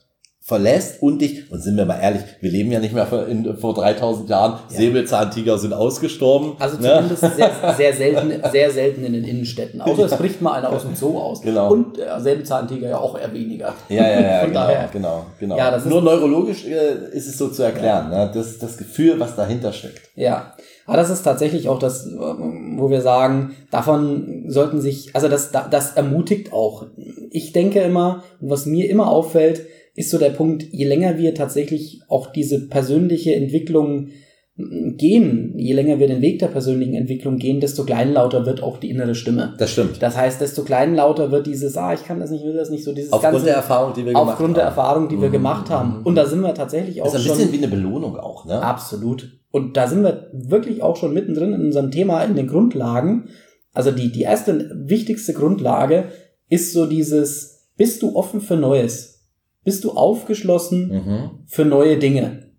verlässt 0.48 1.02
und 1.04 1.20
dich, 1.22 1.52
und 1.52 1.60
sind 1.62 1.76
wir 1.76 1.84
mal 1.86 2.00
ehrlich, 2.00 2.22
wir 2.40 2.50
leben 2.50 2.72
ja 2.72 2.80
nicht 2.80 2.94
mehr 2.94 3.06
vor, 3.06 3.28
in, 3.28 3.58
vor 3.58 3.74
3000 3.74 4.30
Jahren, 4.30 4.60
Ja. 4.70 4.78
Säbelzahntiger 4.78 5.58
sind 5.58 5.74
ausgestorben. 5.74 6.54
Also 6.58 6.78
ne? 6.78 7.04
zumindest 7.10 7.22
sehr, 7.36 7.52
sehr 7.76 7.94
selten, 7.94 8.42
sehr 8.50 8.72
selten 8.72 9.04
in 9.04 9.12
den 9.12 9.26
Innenstädten. 9.26 9.82
Außer 9.82 10.06
es 10.06 10.16
bricht 10.16 10.42
mal 10.42 10.54
einer 10.54 10.70
aus 10.72 10.84
dem 10.84 10.96
Zoo 10.96 11.18
aus. 11.20 11.42
Genau. 11.42 11.70
Und 11.74 11.98
der 11.98 12.18
Säbelzahntiger 12.22 12.88
ja 12.90 12.98
auch 12.98 13.20
eher 13.20 13.34
weniger. 13.34 13.74
Ja, 13.90 14.08
ja, 14.10 14.22
ja, 14.22 14.40
Von 14.40 14.50
genau, 14.50 14.60
daher. 14.62 14.90
genau, 14.94 15.26
genau. 15.38 15.58
Ja, 15.58 15.78
Nur 15.86 16.02
neurologisch 16.02 16.66
äh, 16.66 17.14
ist 17.16 17.28
es 17.28 17.38
so 17.38 17.50
zu 17.50 17.64
erklären, 17.64 18.10
ne? 18.10 18.32
das, 18.34 18.58
das 18.58 18.78
Gefühl, 18.78 19.20
was 19.20 19.36
dahinter 19.36 19.74
steckt. 19.74 20.02
Ja, 20.16 20.54
aber 20.86 20.96
das 20.96 21.10
ist 21.10 21.24
tatsächlich 21.24 21.68
auch 21.68 21.80
das, 21.80 22.06
ähm, 22.08 22.76
wo 22.78 22.90
wir 22.90 23.02
sagen, 23.02 23.54
davon 23.70 24.46
sollten 24.48 24.80
sich, 24.80 25.10
also 25.14 25.28
das, 25.28 25.52
da- 25.52 25.68
das 25.70 25.92
ermutigt 25.98 26.54
auch. 26.54 26.86
Ich 27.32 27.52
denke 27.52 27.82
immer, 27.82 28.24
und 28.40 28.50
was 28.50 28.66
mir 28.66 28.90
immer 28.90 29.10
auffällt, 29.12 29.64
ist 29.98 30.12
so 30.12 30.18
der 30.18 30.30
Punkt, 30.30 30.64
je 30.72 30.86
länger 30.86 31.18
wir 31.18 31.34
tatsächlich 31.36 32.02
auch 32.08 32.28
diese 32.32 32.68
persönliche 32.68 33.34
Entwicklung 33.36 34.10
mm, 34.56 34.96
gehen, 34.98 35.54
je 35.58 35.74
länger 35.74 35.98
wir 36.00 36.08
den 36.08 36.22
Weg 36.22 36.38
der 36.40 36.48
persönlichen 36.48 36.94
Entwicklung 36.94 37.38
gehen, 37.38 37.60
desto 37.60 37.84
kleinlauter 37.84 38.46
wird 38.46 38.62
auch 38.62 38.78
die 38.78 38.92
innere 38.92 39.16
Stimme. 39.16 39.56
Das 39.58 39.72
stimmt. 39.72 40.02
Das 40.02 40.16
heißt, 40.16 40.40
desto 40.40 40.64
kleinlauter 40.64 41.32
wird 41.32 41.48
dieses, 41.48 41.76
ah, 41.78 41.94
ich 41.94 42.06
kann 42.06 42.20
das 42.20 42.30
nicht, 42.30 42.46
will 42.46 42.54
das 42.54 42.70
nicht 42.70 42.84
so, 42.84 42.94
dieses 42.94 43.12
Aufgrund 43.12 43.32
ganze, 43.34 43.46
der 43.48 43.56
Erfahrung, 43.56 43.94
die 43.96 44.06
wir 44.06 44.14
gemacht 44.14 44.30
aufgrund 44.30 44.56
der 44.58 44.66
haben. 44.66 44.70
Erfahrung, 44.78 45.10
die 45.10 45.20
wir 45.20 45.30
Mhm, 45.30 45.34
gemacht 45.34 45.70
haben. 45.72 46.00
mhm, 46.00 46.06
Und 46.06 46.16
da 46.16 46.26
sind 46.28 46.42
wir 46.42 46.54
tatsächlich 46.54 47.02
auch 47.02 47.06
Das 47.06 47.16
ist 47.16 47.22
ein 47.22 47.26
schon. 47.28 47.38
bisschen 47.38 47.54
wie 47.54 47.58
eine 47.66 47.68
Belohnung 47.76 48.18
auch, 48.18 48.46
ne? 48.46 48.62
Absolut. 48.62 49.32
Und 49.50 49.76
da 49.78 49.88
sind 49.88 50.04
wir 50.04 50.30
wirklich 50.32 50.84
auch 50.84 50.96
schon 50.96 51.14
mittendrin 51.14 51.54
in 51.54 51.62
unserem 51.62 51.90
Thema, 51.90 52.24
in 52.24 52.36
den 52.36 52.48
Grundlagen. 52.48 53.30
Also 53.74 53.90
die, 53.92 54.12
die 54.12 54.22
erste 54.22 54.70
wichtigste 54.76 55.34
Grundlage 55.34 56.06
ist 56.50 56.74
so 56.74 56.86
dieses, 56.86 57.66
bist 57.78 58.02
du 58.04 58.16
offen 58.16 58.42
für 58.42 58.56
Neues? 58.58 59.17
Bist 59.68 59.84
du 59.84 59.92
aufgeschlossen 59.92 60.88
Mhm. 60.88 61.30
für 61.46 61.66
neue 61.66 61.98
Dinge? 61.98 62.52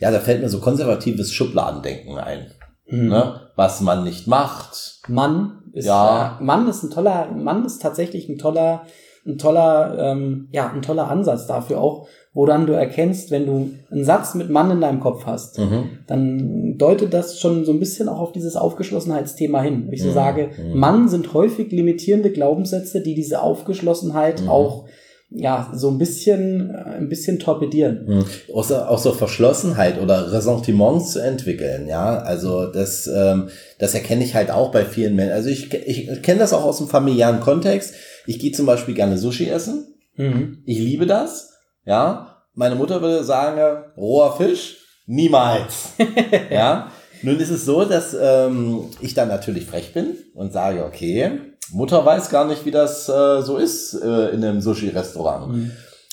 Ja, 0.00 0.10
da 0.10 0.18
fällt 0.20 0.42
mir 0.42 0.50
so 0.50 0.60
konservatives 0.60 1.32
Schubladendenken 1.32 2.18
ein. 2.18 2.48
Mhm. 2.86 3.08
Ne? 3.08 3.40
Was 3.56 3.80
man 3.80 4.04
nicht 4.04 4.26
macht. 4.26 5.00
Mann 5.08 5.62
ist, 5.72 5.86
Ja. 5.86 6.36
äh, 6.38 6.44
Mann 6.44 6.68
ist 6.68 6.82
ein 6.82 6.90
toller, 6.90 7.30
Mann 7.32 7.64
ist 7.64 7.80
tatsächlich 7.80 8.28
ein 8.28 8.36
toller, 8.36 8.82
ein 9.26 9.38
toller, 9.38 9.96
ähm, 9.98 10.48
ja, 10.52 10.70
ein 10.70 10.82
toller 10.82 11.08
Ansatz 11.10 11.46
dafür 11.46 11.80
auch, 11.80 12.06
woran 12.34 12.66
du 12.66 12.74
erkennst, 12.74 13.30
wenn 13.30 13.46
du 13.46 13.70
einen 13.90 14.04
Satz 14.04 14.34
mit 14.34 14.50
Mann 14.50 14.70
in 14.72 14.82
deinem 14.82 15.00
Kopf 15.00 15.24
hast. 15.24 15.58
Mhm. 15.58 16.00
dann 16.06 16.76
deutet 16.76 17.14
das 17.14 17.38
schon 17.40 17.64
so 17.64 17.72
ein 17.72 17.78
bisschen 17.80 18.10
auch 18.10 18.18
auf 18.18 18.32
dieses 18.32 18.56
Aufgeschlossenheitsthema 18.56 19.62
hin. 19.62 19.88
Ich 19.90 20.02
so 20.02 20.08
Mhm, 20.10 20.14
sage, 20.14 20.50
mhm. 20.62 20.78
Mann 20.78 21.08
sind 21.08 21.32
häufig 21.32 21.72
limitierende 21.72 22.30
Glaubenssätze, 22.30 23.00
die 23.00 23.14
diese 23.14 23.40
Aufgeschlossenheit 23.40 24.42
Mhm. 24.42 24.48
auch 24.50 24.84
ja 25.34 25.70
so 25.74 25.90
ein 25.90 25.98
bisschen 25.98 26.70
äh, 26.74 26.96
ein 26.98 27.08
bisschen 27.08 27.38
torpedieren. 27.38 28.04
Mhm. 28.06 28.24
Auch, 28.54 28.64
so, 28.64 28.76
auch 28.76 28.98
so 28.98 29.12
Verschlossenheit 29.12 30.00
oder 30.00 30.32
Ressentiments 30.32 31.12
zu 31.12 31.20
entwickeln, 31.20 31.86
ja. 31.86 32.18
Also 32.18 32.66
das, 32.66 33.06
ähm, 33.06 33.48
das 33.78 33.94
erkenne 33.94 34.24
ich 34.24 34.34
halt 34.34 34.50
auch 34.50 34.70
bei 34.70 34.84
vielen 34.84 35.16
Menschen. 35.16 35.34
Also 35.34 35.48
ich, 35.48 35.72
ich 35.72 36.22
kenne 36.22 36.40
das 36.40 36.52
auch 36.52 36.64
aus 36.64 36.78
dem 36.78 36.88
familiären 36.88 37.40
Kontext. 37.40 37.94
Ich 38.26 38.38
gehe 38.38 38.52
zum 38.52 38.66
Beispiel 38.66 38.94
gerne 38.94 39.18
Sushi 39.18 39.48
essen. 39.48 39.94
Mhm. 40.16 40.62
Ich 40.64 40.78
liebe 40.78 41.06
das, 41.06 41.50
ja. 41.84 42.28
Meine 42.54 42.74
Mutter 42.74 43.00
würde 43.00 43.24
sagen, 43.24 43.84
roher 43.96 44.36
Fisch, 44.36 44.76
niemals. 45.06 45.92
ja. 46.50 46.90
Nun 47.22 47.38
ist 47.38 47.50
es 47.50 47.64
so, 47.64 47.84
dass 47.84 48.16
ähm, 48.20 48.90
ich 49.00 49.14
dann 49.14 49.28
natürlich 49.28 49.64
frech 49.64 49.94
bin 49.94 50.16
und 50.34 50.52
sage, 50.52 50.84
okay, 50.84 51.30
Mutter 51.72 52.04
weiß 52.04 52.30
gar 52.30 52.44
nicht, 52.46 52.64
wie 52.64 52.70
das 52.70 53.08
äh, 53.08 53.42
so 53.42 53.56
ist 53.56 53.94
äh, 53.94 54.28
in 54.30 54.44
einem 54.44 54.60
Sushi-Restaurant. 54.60 55.48
Mhm. 55.52 55.70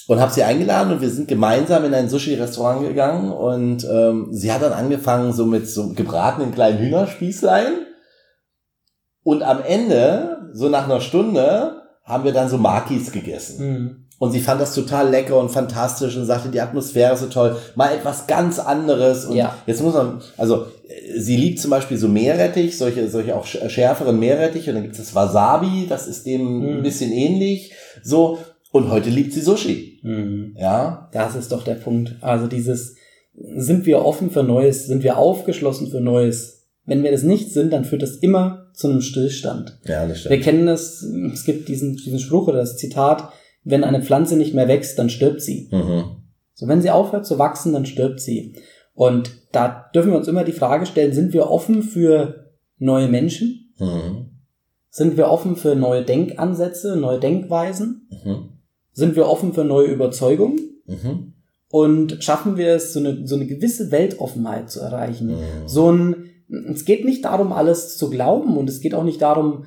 und 0.08 0.20
habe 0.20 0.32
sie 0.34 0.44
eingeladen 0.44 0.92
und 0.94 1.02
wir 1.02 1.10
sind 1.10 1.28
gemeinsam 1.28 1.86
in 1.86 1.94
ein 1.94 2.10
Sushi-Restaurant 2.10 2.82
gegangen 2.88 3.32
und 3.32 3.84
ähm, 3.86 4.28
sie 4.32 4.52
hat 4.52 4.62
dann 4.64 4.74
angefangen 4.74 5.34
so 5.34 5.46
mit 5.46 5.70
so 5.70 5.90
gebratenen 5.94 6.52
kleinen 6.54 6.80
Hühnerspießlein 6.80 7.86
und 9.24 9.44
am 9.44 9.62
Ende, 9.62 10.50
so 10.54 10.70
nach 10.70 10.86
einer 10.86 11.02
Stunde, 11.02 11.84
haben 12.04 12.24
wir 12.24 12.32
dann 12.34 12.50
so 12.50 12.58
Makis 12.58 13.12
gegessen. 13.12 13.68
Mhm. 13.74 14.06
Und 14.18 14.32
sie 14.32 14.40
fand 14.42 14.60
das 14.60 14.74
total 14.76 15.10
lecker 15.10 15.38
und 15.38 15.50
fantastisch 15.50 16.18
und 16.18 16.26
sagte, 16.26 16.50
die 16.50 16.60
Atmosphäre 16.60 17.14
ist 17.14 17.22
so 17.22 17.28
toll. 17.28 17.56
Mal 17.76 17.94
etwas 17.94 18.28
ganz 18.28 18.60
anderes. 18.60 19.26
Und 19.26 19.36
Ja. 19.38 19.56
jetzt 19.66 19.82
muss 19.82 19.94
man, 19.94 20.22
also 20.38 20.66
sie 21.18 21.38
liebt 21.38 21.60
zum 21.60 21.72
Beispiel 21.72 21.98
so 21.98 22.08
Meerrettich, 22.08 22.78
solche, 22.78 23.10
solche 23.10 23.36
auch 23.36 23.46
sch- 23.46 23.68
schärferen 23.70 24.20
Meerrettich. 24.20 24.68
Und 24.68 24.76
dann 24.76 24.84
gibt 24.84 24.96
es 24.96 25.02
das 25.02 25.16
Wasabi, 25.16 25.86
das 25.88 26.08
ist 26.08 26.26
dem 26.26 26.60
Mhm. 26.60 26.68
ein 26.78 26.84
bisschen 26.84 27.12
ähnlich. 27.12 27.74
So. 28.04 28.40
Und 28.72 28.90
heute 28.92 29.10
liebt 29.10 29.34
sie 29.34 29.42
Sushi. 29.42 30.00
Mhm. 30.04 30.56
Ja. 30.60 31.10
Das 31.12 31.36
ist 31.36 31.52
doch 31.52 31.64
der 31.64 31.76
Punkt. 31.76 32.16
Also 32.22 32.48
dieses, 32.48 32.96
sind 33.56 33.86
wir 33.86 34.06
offen 34.06 34.30
für 34.32 34.44
Neues, 34.44 34.86
sind 34.86 35.04
wir 35.04 35.18
aufgeschlossen 35.18 35.88
für 35.90 36.02
Neues? 36.02 36.68
Wenn 36.86 37.04
wir 37.04 37.12
das 37.12 37.24
nicht 37.24 37.52
sind, 37.52 37.72
dann 37.74 37.86
führt 37.86 38.02
das 38.02 38.16
immer 38.18 38.68
zu 38.74 38.88
einem 38.90 39.02
Stillstand. 39.02 39.80
Ja, 39.86 40.08
das 40.08 40.26
Wir 40.30 40.40
kennen 40.40 40.66
das, 40.66 41.02
es 41.34 41.44
gibt 41.46 41.68
diesen, 41.70 41.96
diesen 41.98 42.20
Spruch 42.20 42.48
oder 42.48 42.58
das 42.60 42.78
Zitat, 42.78 43.30
wenn 43.64 43.84
eine 43.84 44.02
Pflanze 44.02 44.38
nicht 44.38 44.54
mehr 44.54 44.68
wächst, 44.68 44.98
dann 44.98 45.10
stirbt 45.10 45.42
sie. 45.42 45.68
Mhm. 45.72 46.04
So, 46.56 46.68
wenn 46.68 46.82
sie 46.82 46.90
aufhört 46.92 47.26
zu 47.26 47.38
wachsen, 47.40 47.74
dann 47.74 47.86
stirbt 47.86 48.20
sie. 48.22 48.56
Und 49.00 49.32
da 49.54 49.86
dürfen 49.96 50.12
wir 50.12 50.18
uns 50.18 50.28
immer 50.28 50.44
die 50.44 50.52
Frage 50.52 50.86
stellen, 50.86 51.14
sind 51.14 51.32
wir 51.32 51.50
offen 51.50 51.84
für 51.84 52.52
neue 52.80 53.08
Menschen? 53.08 53.74
Mhm. 53.80 54.32
Sind 54.90 55.16
wir 55.16 55.30
offen 55.30 55.56
für 55.56 55.74
neue 55.74 56.04
Denkansätze, 56.04 56.98
neue 56.98 57.18
Denkweisen? 57.18 58.10
Mhm. 58.26 58.50
Sind 58.92 59.16
wir 59.16 59.30
offen 59.30 59.54
für 59.54 59.64
neue 59.64 59.88
Überzeugungen? 59.88 60.60
Mhm. 60.86 61.34
Und 61.70 62.22
schaffen 62.22 62.58
wir 62.58 62.76
es, 62.76 62.92
so 62.92 63.00
eine, 63.00 63.26
so 63.26 63.36
eine 63.36 63.48
gewisse 63.48 63.90
Weltoffenheit 63.90 64.70
zu 64.70 64.82
erreichen? 64.82 65.28
Mhm. 65.28 65.68
So 65.68 65.94
ein, 65.94 66.16
es 66.74 66.84
geht 66.84 67.06
nicht 67.06 67.24
darum, 67.24 67.54
alles 67.54 67.96
zu 67.98 68.10
glauben 68.10 68.58
und 68.58 68.70
es 68.70 68.82
geht 68.82 68.94
auch 68.94 69.06
nicht 69.06 69.22
darum, 69.22 69.64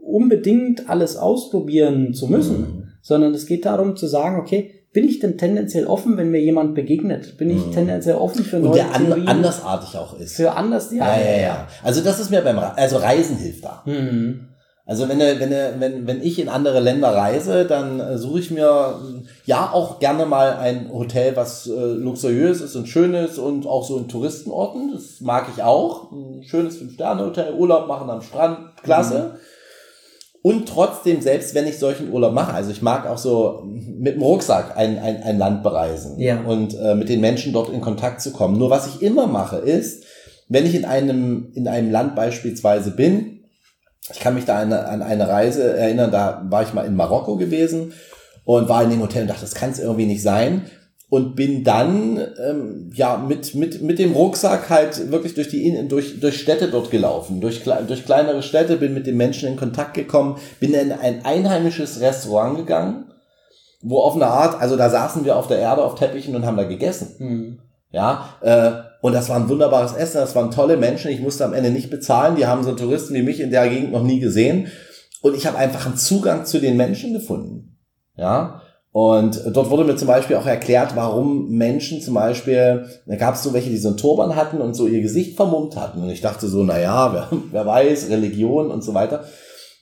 unbedingt 0.00 0.88
alles 0.88 1.16
ausprobieren 1.16 2.14
zu 2.14 2.28
müssen, 2.28 2.60
Mhm. 2.60 2.84
sondern 3.02 3.34
es 3.34 3.46
geht 3.46 3.64
darum 3.64 3.96
zu 3.96 4.06
sagen, 4.06 4.38
okay, 4.38 4.70
bin 4.96 5.06
ich 5.06 5.18
denn 5.18 5.36
tendenziell 5.36 5.86
offen, 5.86 6.16
wenn 6.16 6.30
mir 6.30 6.40
jemand 6.40 6.74
begegnet? 6.74 7.36
Bin 7.36 7.50
ich 7.50 7.66
Mhm. 7.66 7.72
tendenziell 7.72 8.16
offen 8.16 8.42
für 8.42 8.56
Und 8.56 8.62
neue 8.62 8.76
der 8.76 8.94
an, 8.94 9.28
andersartig 9.28 9.94
auch 9.98 10.18
ist. 10.18 10.36
Für 10.36 10.52
anders, 10.52 10.90
ja, 10.90 11.14
ja, 11.20 11.38
ja. 11.38 11.68
Also 11.82 12.00
das 12.00 12.18
ist 12.18 12.30
mir 12.30 12.40
beim 12.40 12.58
Re 12.58 12.72
also 12.78 12.96
Reisen 12.96 13.36
hilft 13.36 13.62
da. 13.62 13.82
Mhm. 13.84 14.48
Also 14.86 15.06
wenn, 15.06 15.18
wenn, 15.18 15.80
wenn, 15.80 16.06
wenn 16.06 16.22
ich 16.22 16.38
in 16.38 16.48
andere 16.48 16.80
Länder 16.80 17.08
reise, 17.14 17.66
dann 17.66 18.00
äh, 18.00 18.16
suche 18.16 18.38
ich 18.38 18.50
mir 18.50 18.98
ja 19.44 19.68
auch 19.70 19.98
gerne 19.98 20.24
mal 20.24 20.54
ein 20.56 20.90
Hotel, 20.90 21.36
was 21.36 21.66
äh, 21.66 21.72
luxuriös 21.72 22.62
ist 22.62 22.74
und 22.74 22.88
schön 22.88 23.12
ist 23.12 23.36
und 23.38 23.66
auch 23.66 23.84
so 23.86 23.98
in 23.98 24.08
Touristenorten. 24.08 24.92
Das 24.94 25.20
mag 25.20 25.48
ich 25.54 25.62
auch. 25.62 26.10
Ein 26.10 26.42
schönes 26.44 26.78
Fünf-Sterne-Hotel, 26.78 27.52
Urlaub 27.52 27.86
machen 27.86 28.08
am 28.08 28.22
Strand, 28.22 28.60
klasse. 28.82 29.32
Und 30.46 30.68
trotzdem, 30.68 31.22
selbst 31.22 31.56
wenn 31.56 31.66
ich 31.66 31.80
solchen 31.80 32.12
Urlaub 32.12 32.32
mache, 32.32 32.54
also 32.54 32.70
ich 32.70 32.80
mag 32.80 33.04
auch 33.04 33.18
so 33.18 33.64
mit 33.64 34.14
dem 34.14 34.22
Rucksack 34.22 34.76
ein, 34.76 34.96
ein, 34.96 35.20
ein 35.24 35.38
Land 35.38 35.64
bereisen 35.64 36.20
Ja. 36.20 36.40
und 36.42 36.72
äh, 36.78 36.94
mit 36.94 37.08
den 37.08 37.20
Menschen 37.20 37.52
dort 37.52 37.68
in 37.68 37.80
Kontakt 37.80 38.20
zu 38.20 38.30
kommen. 38.30 38.56
Nur 38.56 38.70
was 38.70 38.86
ich 38.86 39.02
immer 39.02 39.26
mache, 39.26 39.56
ist, 39.56 40.04
wenn 40.48 40.64
ich 40.64 40.76
in 40.76 40.84
einem, 40.84 41.50
in 41.54 41.66
einem 41.66 41.90
Land 41.90 42.14
beispielsweise 42.14 42.92
bin, 42.92 43.40
ich 44.12 44.20
kann 44.20 44.36
mich 44.36 44.44
da 44.44 44.60
an, 44.60 44.72
an 44.72 45.02
eine 45.02 45.26
Reise 45.28 45.76
erinnern, 45.76 46.12
da 46.12 46.46
war 46.48 46.62
ich 46.62 46.72
mal 46.72 46.86
in 46.86 46.94
Marokko 46.94 47.34
gewesen 47.36 47.92
und 48.44 48.68
war 48.68 48.84
in 48.84 48.90
dem 48.90 49.02
Hotel 49.02 49.22
und 49.22 49.28
dachte, 49.30 49.40
das 49.40 49.56
kann 49.56 49.70
es 49.70 49.80
irgendwie 49.80 50.06
nicht 50.06 50.22
sein. 50.22 50.70
Und 51.08 51.36
bin 51.36 51.62
dann 51.62 52.20
ähm, 52.44 52.90
ja 52.92 53.16
mit, 53.16 53.54
mit, 53.54 53.80
mit 53.80 54.00
dem 54.00 54.12
Rucksack 54.12 54.68
halt 54.70 55.12
wirklich 55.12 55.34
durch 55.34 55.48
die 55.48 55.64
In- 55.64 55.88
durch, 55.88 56.18
durch 56.18 56.40
Städte 56.40 56.68
dort 56.68 56.90
gelaufen, 56.90 57.40
durch, 57.40 57.62
durch 57.62 58.04
kleinere 58.04 58.42
Städte, 58.42 58.76
bin 58.76 58.92
mit 58.92 59.06
den 59.06 59.16
Menschen 59.16 59.48
in 59.48 59.56
Kontakt 59.56 59.94
gekommen, 59.94 60.38
bin 60.58 60.74
in 60.74 60.90
ein 60.90 61.24
einheimisches 61.24 62.00
Restaurant 62.00 62.56
gegangen, 62.56 63.12
wo 63.82 64.00
auf 64.00 64.16
eine 64.16 64.26
Art, 64.26 64.60
also 64.60 64.76
da 64.76 64.90
saßen 64.90 65.24
wir 65.24 65.36
auf 65.36 65.46
der 65.46 65.60
Erde 65.60 65.84
auf 65.84 65.94
Teppichen 65.94 66.34
und 66.34 66.44
haben 66.44 66.56
da 66.56 66.64
gegessen. 66.64 67.14
Mhm. 67.18 67.58
Ja, 67.92 68.30
äh, 68.40 68.72
und 69.00 69.12
das 69.12 69.28
war 69.28 69.36
ein 69.36 69.48
wunderbares 69.48 69.92
Essen, 69.92 70.18
das 70.18 70.34
waren 70.34 70.50
tolle 70.50 70.76
Menschen, 70.76 71.12
ich 71.12 71.20
musste 71.20 71.44
am 71.44 71.54
Ende 71.54 71.70
nicht 71.70 71.88
bezahlen, 71.88 72.34
die 72.34 72.46
haben 72.46 72.64
so 72.64 72.72
Touristen 72.72 73.14
wie 73.14 73.22
mich 73.22 73.38
in 73.38 73.52
der 73.52 73.68
Gegend 73.68 73.92
noch 73.92 74.02
nie 74.02 74.18
gesehen 74.18 74.66
und 75.22 75.36
ich 75.36 75.46
habe 75.46 75.56
einfach 75.56 75.86
einen 75.86 75.96
Zugang 75.96 76.44
zu 76.46 76.58
den 76.58 76.76
Menschen 76.76 77.12
gefunden. 77.12 77.78
Ja, 78.16 78.62
und 78.98 79.42
dort 79.52 79.68
wurde 79.68 79.84
mir 79.84 79.96
zum 79.96 80.08
Beispiel 80.08 80.36
auch 80.36 80.46
erklärt, 80.46 80.96
warum 80.96 81.50
Menschen 81.50 82.00
zum 82.00 82.14
Beispiel, 82.14 82.86
da 83.04 83.16
gab 83.16 83.34
es 83.34 83.42
so 83.42 83.52
welche, 83.52 83.68
die 83.68 83.76
so 83.76 83.88
einen 83.88 83.98
Turban 83.98 84.36
hatten 84.36 84.62
und 84.62 84.72
so 84.72 84.86
ihr 84.86 85.02
Gesicht 85.02 85.36
vermummt 85.36 85.76
hatten. 85.76 86.02
Und 86.02 86.08
ich 86.08 86.22
dachte 86.22 86.48
so, 86.48 86.62
na 86.64 86.80
ja, 86.80 87.12
wer, 87.12 87.28
wer 87.50 87.66
weiß, 87.66 88.08
Religion 88.08 88.70
und 88.70 88.82
so 88.82 88.94
weiter. 88.94 89.24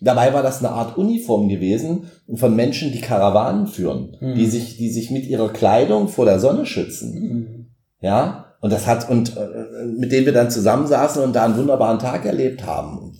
Dabei 0.00 0.34
war 0.34 0.42
das 0.42 0.58
eine 0.58 0.70
Art 0.72 0.98
Uniform 0.98 1.48
gewesen 1.48 2.10
von 2.34 2.56
Menschen, 2.56 2.90
die 2.90 3.00
Karawanen 3.00 3.68
führen, 3.68 4.16
Mhm. 4.20 4.34
die 4.34 4.46
sich, 4.46 4.78
die 4.78 4.90
sich 4.90 5.12
mit 5.12 5.26
ihrer 5.26 5.50
Kleidung 5.50 6.08
vor 6.08 6.24
der 6.24 6.40
Sonne 6.40 6.66
schützen. 6.66 7.14
Mhm. 7.14 7.66
Ja, 8.00 8.46
und 8.60 8.72
das 8.72 8.88
hat, 8.88 9.08
und 9.08 9.36
äh, 9.36 9.86
mit 9.96 10.10
denen 10.10 10.26
wir 10.26 10.32
dann 10.32 10.50
zusammensaßen 10.50 11.22
und 11.22 11.36
da 11.36 11.44
einen 11.44 11.56
wunderbaren 11.56 12.00
Tag 12.00 12.24
erlebt 12.26 12.66
haben. 12.66 13.16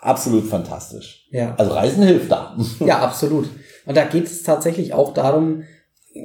Absolut 0.00 0.46
fantastisch. 0.46 1.28
Ja. 1.30 1.54
Also 1.56 1.70
Reisen 1.72 2.02
hilft 2.02 2.32
da. 2.32 2.56
Ja, 2.84 2.98
absolut. 2.98 3.48
Und 3.86 3.96
da 3.96 4.04
geht 4.04 4.26
es 4.26 4.42
tatsächlich 4.42 4.92
auch 4.92 5.14
darum, 5.14 5.62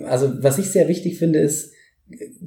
also 0.05 0.31
was 0.41 0.57
ich 0.57 0.67
sehr 0.71 0.87
wichtig 0.87 1.17
finde, 1.17 1.39
ist, 1.39 1.71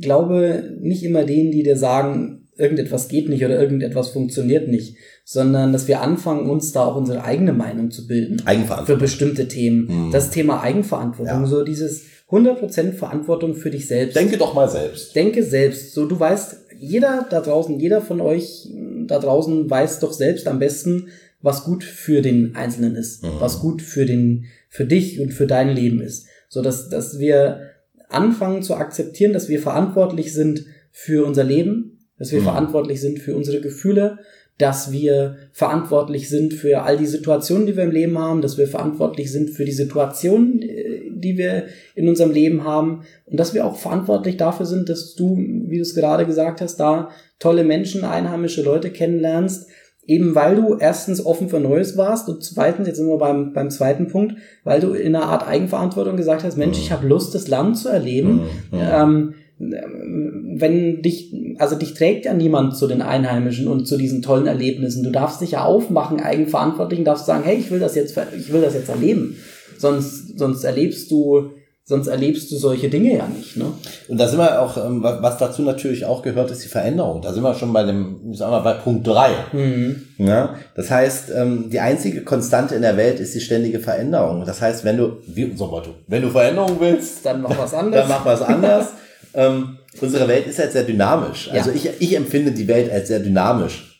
glaube 0.00 0.73
nicht 0.80 1.02
immer 1.04 1.25
denen, 1.25 1.50
die 1.50 1.62
dir 1.62 1.76
sagen, 1.76 2.49
irgendetwas 2.56 3.09
geht 3.09 3.28
nicht 3.28 3.44
oder 3.44 3.61
irgendetwas 3.61 4.11
funktioniert 4.11 4.68
nicht, 4.68 4.97
sondern 5.25 5.73
dass 5.73 5.88
wir 5.88 6.00
anfangen, 6.02 6.49
uns 6.49 6.73
da 6.73 6.85
auch 6.85 6.97
unsere 6.97 7.25
eigene 7.25 7.52
Meinung 7.52 7.90
zu 7.90 8.06
bilden 8.06 8.38
für 8.40 8.47
Eigenverantwortung. 8.47 8.99
bestimmte 9.00 9.49
Themen. 9.49 10.06
Mhm. 10.06 10.11
Das 10.12 10.30
Thema 10.30 10.62
Eigenverantwortung, 10.62 11.40
Ja. 11.42 11.47
so 11.47 11.64
dieses 11.64 12.02
100% 12.30 12.92
Verantwortung 12.92 13.54
für 13.54 13.71
dich 13.71 13.87
selbst. 13.88 14.16
Denke 14.16 14.37
doch 14.38 14.54
mal 14.54 14.68
selbst. 14.68 15.14
Denke 15.16 15.42
selbst. 15.42 15.94
So, 15.94 16.06
du 16.06 16.18
weißt, 16.18 16.56
jeder 16.78 17.26
da 17.28 17.40
draußen, 17.40 17.78
jeder 17.80 18.00
von 18.00 18.21
euch 18.21 18.68
da 19.06 19.18
draußen 19.18 19.68
weiß 19.68 19.99
doch 20.00 20.12
selbst 20.12 20.47
am 20.47 20.59
besten, 20.59 21.09
was 21.42 21.64
gut 21.64 21.85
für 21.85 22.23
den 22.23 22.54
Einzelnen 22.56 22.94
ist, 22.97 23.23
Mhm. 23.23 23.28
was 23.40 23.61
gut 23.61 23.83
für 23.83 24.06
den, 24.06 24.44
für 24.75 24.85
dich 24.85 25.21
und 25.21 25.33
für 25.33 25.47
dein 25.47 25.69
Leben 25.69 26.00
ist. 26.02 26.26
So, 26.49 26.61
dass, 26.61 26.88
dass 26.88 27.21
wir 27.21 27.61
anfangen 28.09 28.62
zu 28.64 28.75
akzeptieren, 28.75 29.33
dass 29.33 29.49
wir 29.49 29.61
verantwortlich 29.61 30.33
sind 30.33 30.66
für 30.90 31.25
unser 31.25 31.45
Leben, 31.45 32.09
dass 32.19 32.33
wir 32.33 32.40
Mhm. 32.40 32.45
verantwortlich 32.45 33.00
sind 33.00 33.21
für 33.21 33.37
unsere 33.37 33.61
Gefühle, 33.61 34.19
dass 34.59 34.90
wir 34.90 35.37
verantwortlich 35.52 36.28
sind 36.28 36.54
für 36.54 36.83
all 36.83 36.97
die 36.97 37.07
Situationen, 37.07 37.66
die 37.66 37.76
wir 37.76 37.85
im 37.85 37.93
Leben 37.93 38.19
haben, 38.19 38.43
dass 38.43 38.59
wir 38.59 38.66
verantwortlich 38.66 39.31
sind 39.31 39.50
für 39.50 39.64
die 39.64 39.73
Situationen, 39.73 40.61
äh, 40.62 41.02
die 41.12 41.38
wir 41.38 41.66
in 41.95 42.09
unserem 42.09 42.33
Leben 42.33 42.64
haben 42.64 43.04
und 43.26 43.38
dass 43.38 43.54
wir 43.54 43.64
auch 43.64 43.76
verantwortlich 43.76 44.37
dafür 44.37 44.66
sind, 44.66 44.88
dass 44.88 45.14
du, 45.14 45.37
wie 45.38 45.76
du 45.76 45.83
es 45.83 45.95
gerade 45.95 46.26
gesagt 46.26 46.61
hast, 46.61 46.76
da 46.78 47.11
tolle 47.38 47.62
Menschen, 47.62 48.02
einheimische 48.02 48.62
Leute 48.62 48.90
kennenlernst, 48.90 49.69
eben 50.07 50.35
weil 50.35 50.57
du 50.57 50.77
erstens 50.79 51.25
offen 51.25 51.49
für 51.49 51.61
Neues 51.61 51.97
warst 51.97 52.29
und 52.29 52.43
zweitens, 52.43 52.87
jetzt 52.87 52.99
sind 52.99 53.09
wir 53.09 53.19
beim, 53.19 53.53
beim 53.53 53.71
zweiten 53.71 54.09
Punkt, 54.09 54.37
weil 54.63 54.81
du 54.81 54.93
in 54.93 55.15
einer 55.15 55.27
Art 55.27 55.47
Eigenverantwortung 55.47 56.17
gesagt 56.17 56.45
hast, 56.45 56.57
Mensch, 56.57 56.79
ich 56.79 56.93
habe 56.93 57.07
Lust, 57.07 57.35
das 57.35 57.49
Land 57.49 57.79
zu 57.79 57.89
erleben. 57.89 58.43
Mhm. 58.71 58.79
Ähm, 58.81 59.35
wenn 59.59 61.01
dich, 61.03 61.33
also 61.59 61.77
dich 61.77 61.95
trägt 61.95 62.25
ja 62.25 62.35
niemand 62.35 62.77
zu 62.77 62.89
den 62.89 63.03
Einheimischen 63.03 63.69
und 63.69 63.87
zu 63.87 63.97
diesen 63.97 64.21
tollen 64.21 64.47
Erlebnissen. 64.47 65.05
Du 65.05 65.11
darfst 65.11 65.41
dich 65.41 65.53
ja 65.53 65.65
aufmachen, 65.65 66.21
eigenverantwortlich 66.21 66.99
und 66.99 67.05
darfst 67.05 67.27
sagen, 67.27 67.45
hey, 67.45 67.57
ich 67.57 67.71
will 67.71 67.79
das 67.79 67.95
jetzt, 67.95 68.19
ich 68.37 68.53
will 68.53 68.63
das 68.63 68.75
jetzt 68.75 68.89
erleben. 68.89 69.37
Sonst, 69.79 70.39
sonst 70.39 70.65
erlebst 70.65 71.11
du, 71.11 71.51
sonst 71.87 72.07
erlebst 72.07 72.50
du 72.50 72.57
solche 72.57 72.88
Dinge 72.88 73.17
ja 73.19 73.26
nicht, 73.29 73.57
ne? 73.59 73.67
Und 74.09 74.19
da 74.19 74.26
sind 74.26 74.38
wir 74.38 74.62
auch, 74.62 74.76
ähm, 74.79 75.03
wa- 75.03 75.19
was 75.21 75.37
dazu 75.37 75.61
natürlich 75.62 76.07
auch 76.07 76.23
gehört, 76.23 76.50
ist 76.50 76.64
die 76.64 76.69
Veränderung. 76.69 77.21
Da 77.21 77.33
sind 77.35 77.43
wir 77.43 77.55
schon 77.55 77.73
bei 77.75 77.83
dem, 77.85 78.31
ich 78.33 78.38
sag 78.38 78.50
mal, 78.50 78.61
bei 78.61 78.73
Punkt 78.75 79.07
drei. 79.07 79.31
Mhm. 79.53 80.03
Ja, 80.19 80.55
das 80.75 80.91
heißt, 80.91 81.31
ähm, 81.35 81.69
die 81.71 81.81
einzige 81.81 82.25
Konstante 82.25 82.75
in 82.75 82.83
der 82.83 82.97
Welt 82.97 83.21
ist 83.21 83.35
die 83.35 83.41
ständige 83.41 83.81
Veränderung. 83.81 84.45
Das 84.47 84.61
heißt, 84.62 84.85
wenn 84.85 84.97
du, 84.97 85.19
wie 85.26 85.45
unser 85.45 85.67
Motto, 85.67 85.91
wenn 86.07 86.23
du 86.23 86.31
Veränderung 86.31 86.76
willst, 86.81 87.26
Dann 87.26 87.43
mach 87.43 87.57
was 87.59 87.75
anderes. 87.75 88.00
dann 88.00 88.09
mach 88.09 88.25
was 88.25 88.41
anders. 88.43 88.87
ähm, 89.35 89.79
unsere 90.00 90.26
Welt 90.26 90.47
ist 90.47 90.59
halt 90.59 90.73
sehr 90.73 90.85
dynamisch. 90.85 91.50
Also 91.53 91.69
Ja. 91.71 91.76
ich, 91.76 91.91
ich 92.00 92.17
empfinde 92.17 92.53
die 92.53 92.67
Welt 92.69 92.91
als 92.91 93.09
sehr 93.09 93.21
dynamisch. 93.21 93.91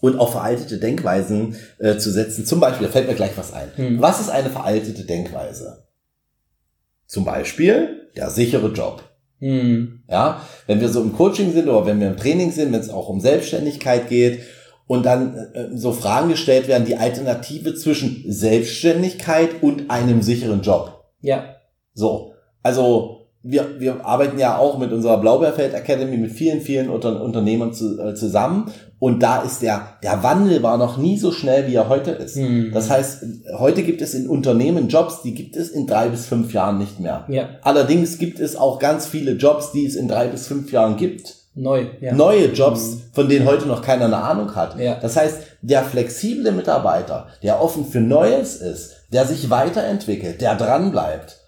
Und 0.00 0.18
auf 0.18 0.32
veraltete 0.32 0.76
Denkweisen 0.78 1.56
äh, 1.78 1.96
zu 1.96 2.10
setzen. 2.12 2.44
Zum 2.44 2.60
Beispiel, 2.60 2.86
da 2.86 2.92
fällt 2.92 3.08
mir 3.08 3.14
gleich 3.14 3.30
was 3.36 3.52
ein. 3.54 3.68
Hm. 3.76 4.02
Was 4.02 4.20
ist 4.20 4.28
eine 4.28 4.50
veraltete 4.50 5.04
Denkweise? 5.04 5.83
Zum 7.06 7.24
Beispiel 7.24 8.10
der 8.16 8.30
sichere 8.30 8.68
Job. 8.68 9.02
Mhm. 9.40 10.02
Ja, 10.08 10.40
wenn 10.66 10.80
wir 10.80 10.88
so 10.88 11.02
im 11.02 11.12
Coaching 11.12 11.52
sind 11.52 11.68
oder 11.68 11.86
wenn 11.86 12.00
wir 12.00 12.08
im 12.08 12.16
Training 12.16 12.50
sind, 12.50 12.72
wenn 12.72 12.80
es 12.80 12.90
auch 12.90 13.08
um 13.08 13.20
Selbstständigkeit 13.20 14.08
geht 14.08 14.40
und 14.86 15.04
dann 15.04 15.36
äh, 15.54 15.76
so 15.76 15.92
Fragen 15.92 16.28
gestellt 16.28 16.68
werden, 16.68 16.86
die 16.86 16.96
Alternative 16.96 17.74
zwischen 17.74 18.24
Selbstständigkeit 18.26 19.62
und 19.62 19.90
einem 19.90 20.22
sicheren 20.22 20.62
Job. 20.62 21.04
Ja. 21.20 21.56
So, 21.92 22.34
Also 22.62 23.23
wir, 23.46 23.78
wir 23.78 24.06
arbeiten 24.06 24.38
ja 24.38 24.56
auch 24.56 24.78
mit 24.78 24.90
unserer 24.90 25.18
Blaubeerfeld 25.18 25.74
Academy 25.74 26.16
mit 26.16 26.32
vielen, 26.32 26.62
vielen 26.62 26.88
Unter 26.88 27.22
Unternehmern 27.22 27.74
zu, 27.74 28.00
äh, 28.00 28.14
zusammen. 28.14 28.72
Und 28.98 29.22
da 29.22 29.42
ist 29.42 29.60
der, 29.60 29.98
der 30.02 30.22
Wandel 30.22 30.62
war 30.62 30.78
noch 30.78 30.96
nie 30.96 31.18
so 31.18 31.30
schnell, 31.30 31.66
wie 31.66 31.74
er 31.74 31.90
heute 31.90 32.12
ist. 32.12 32.36
Mhm. 32.36 32.70
Das 32.72 32.88
heißt, 32.88 33.22
heute 33.58 33.82
gibt 33.82 34.00
es 34.00 34.14
in 34.14 34.28
Unternehmen 34.28 34.88
Jobs, 34.88 35.20
die 35.20 35.34
gibt 35.34 35.56
es 35.56 35.68
in 35.68 35.86
drei 35.86 36.08
bis 36.08 36.24
fünf 36.24 36.54
Jahren 36.54 36.78
nicht 36.78 37.00
mehr. 37.00 37.26
Ja, 37.28 37.50
Allerdings 37.60 38.16
gibt 38.16 38.40
es 38.40 38.56
auch 38.56 38.78
ganz 38.78 39.06
viele 39.06 39.32
Jobs, 39.32 39.72
die 39.72 39.84
es 39.84 39.94
in 39.94 40.08
drei 40.08 40.28
bis 40.28 40.46
fünf 40.46 40.72
Jahren 40.72 40.96
gibt. 40.96 41.34
neu. 41.54 41.84
Ja. 42.00 42.14
Neue 42.14 42.46
Jobs, 42.46 42.96
von 43.12 43.28
denen 43.28 43.46
heute 43.46 43.66
noch 43.66 43.82
keiner 43.82 44.06
eine 44.06 44.16
Ahnung 44.16 44.56
hat. 44.56 44.80
Ja. 44.80 44.94
Das 44.94 45.16
heißt, 45.16 45.38
der 45.60 45.82
flexible 45.82 46.50
Mitarbeiter, 46.52 47.26
der 47.42 47.62
offen 47.62 47.84
für 47.84 48.00
Neues 48.00 48.56
ist, 48.56 49.04
der 49.12 49.26
sich 49.26 49.50
weiterentwickelt, 49.50 50.40
der 50.40 50.54
dran 50.54 50.90
bleibt, 50.92 51.40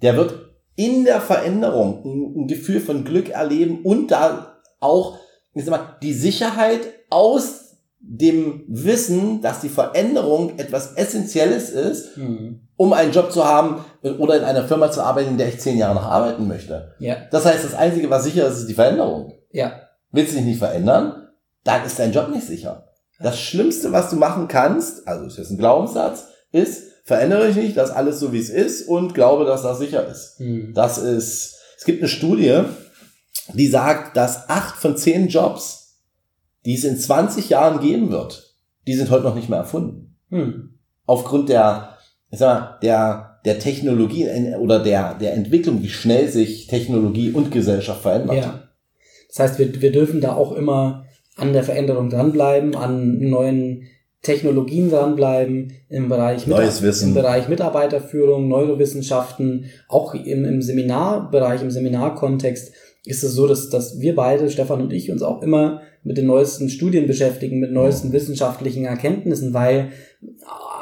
der 0.00 0.16
wird 0.16 0.51
in 0.76 1.04
der 1.04 1.20
Veränderung 1.20 2.02
ein, 2.04 2.42
ein 2.42 2.46
Gefühl 2.48 2.80
von 2.80 3.04
Glück 3.04 3.28
erleben 3.30 3.80
und 3.84 4.10
da 4.10 4.56
auch 4.80 5.18
ich 5.54 5.64
sag 5.66 5.70
mal, 5.72 5.96
die 6.02 6.14
Sicherheit 6.14 6.80
aus 7.10 7.76
dem 8.00 8.64
Wissen, 8.68 9.42
dass 9.42 9.60
die 9.60 9.68
Veränderung 9.68 10.58
etwas 10.58 10.94
Essentielles 10.94 11.68
ist, 11.70 12.16
Mhm. 12.16 12.60
um 12.76 12.92
einen 12.94 13.12
Job 13.12 13.30
zu 13.30 13.44
haben 13.44 13.84
oder 14.18 14.38
in 14.38 14.44
einer 14.44 14.64
Firma 14.66 14.90
zu 14.90 15.02
arbeiten, 15.02 15.30
in 15.32 15.38
der 15.38 15.48
ich 15.48 15.60
zehn 15.60 15.76
Jahre 15.78 15.94
noch 15.94 16.06
arbeiten 16.06 16.48
möchte. 16.48 16.94
Ja, 16.98 17.16
Das 17.30 17.44
heißt, 17.44 17.64
das 17.64 17.74
Einzige, 17.74 18.08
was 18.10 18.24
sicher 18.24 18.48
ist, 18.48 18.58
ist 18.60 18.66
die 18.68 18.74
Veränderung. 18.74 19.34
ja, 19.52 19.72
Willst 20.10 20.32
du 20.32 20.36
dich 20.38 20.46
nicht 20.46 20.58
verändern, 20.58 21.28
dann 21.64 21.84
ist 21.84 21.98
dein 21.98 22.12
Job 22.12 22.28
nicht 22.30 22.46
sicher. 22.46 22.88
Das 23.20 23.38
Schlimmste, 23.38 23.92
was 23.92 24.10
du 24.10 24.16
machen 24.16 24.48
kannst, 24.48 25.06
also 25.06 25.26
ist 25.26 25.38
jetzt 25.38 25.50
ein 25.50 25.58
Glaubenssatz, 25.58 26.26
ist, 26.50 26.84
verändere 27.04 27.48
dich 27.48 27.56
nicht, 27.56 27.76
dass 27.76 27.90
alles 27.90 28.20
so 28.20 28.32
wie 28.32 28.38
es 28.38 28.50
ist 28.50 28.88
und 28.88 29.14
glaube, 29.14 29.44
dass 29.44 29.62
das 29.62 29.78
sicher 29.78 30.06
ist. 30.06 30.40
Mhm. 30.40 30.72
Das 30.74 30.98
ist, 30.98 31.56
es 31.76 31.84
gibt 31.84 32.00
eine 32.00 32.08
Studie, 32.08 32.60
die 33.54 33.66
sagt, 33.66 34.16
dass 34.16 34.48
acht 34.48 34.76
von 34.76 34.96
zehn 34.96 35.28
Jobs, 35.28 36.00
die 36.64 36.74
es 36.74 36.84
in 36.84 36.96
20 36.96 37.48
Jahren 37.48 37.80
geben 37.80 38.10
wird, 38.10 38.56
die 38.86 38.94
sind 38.94 39.10
heute 39.10 39.24
noch 39.24 39.34
nicht 39.34 39.48
mehr 39.48 39.58
erfunden. 39.58 40.16
Mhm. 40.28 40.78
Aufgrund 41.06 41.48
der, 41.48 41.98
ich 42.30 42.38
sag 42.38 42.60
mal, 42.60 42.78
der, 42.82 43.40
der 43.44 43.58
Technologie 43.58 44.28
oder 44.58 44.78
der, 44.78 45.14
der 45.14 45.34
Entwicklung, 45.34 45.82
wie 45.82 45.88
schnell 45.88 46.28
sich 46.28 46.68
Technologie 46.68 47.32
und 47.32 47.50
Gesellschaft 47.50 48.02
verändert. 48.02 48.36
Ja. 48.36 48.68
Das 49.28 49.40
heißt, 49.40 49.58
wir, 49.58 49.80
wir 49.80 49.90
dürfen 49.90 50.20
da 50.20 50.34
auch 50.34 50.52
immer 50.52 51.06
an 51.36 51.52
der 51.52 51.64
Veränderung 51.64 52.10
dranbleiben, 52.10 52.76
an 52.76 53.18
neuen 53.18 53.88
Technologien 54.22 54.88
dranbleiben, 54.90 55.72
im 55.88 56.08
Bereich, 56.08 56.46
Neues 56.46 56.80
Wissen. 56.82 57.08
im 57.08 57.14
Bereich 57.14 57.48
Mitarbeiterführung, 57.48 58.48
Neurowissenschaften, 58.48 59.66
auch 59.88 60.14
im, 60.14 60.44
im 60.44 60.62
Seminarbereich, 60.62 61.62
im 61.62 61.70
Seminarkontext 61.70 62.72
ist 63.04 63.24
es 63.24 63.32
so, 63.32 63.48
dass, 63.48 63.68
dass 63.68 64.00
wir 64.00 64.14
beide, 64.14 64.48
Stefan 64.48 64.80
und 64.80 64.92
ich, 64.92 65.10
uns 65.10 65.22
auch 65.22 65.42
immer 65.42 65.82
mit 66.04 66.18
den 66.18 66.26
neuesten 66.26 66.68
Studien 66.68 67.06
beschäftigen, 67.06 67.58
mit 67.58 67.72
neuesten 67.72 68.12
wissenschaftlichen 68.12 68.84
Erkenntnissen, 68.84 69.54
weil 69.54 69.90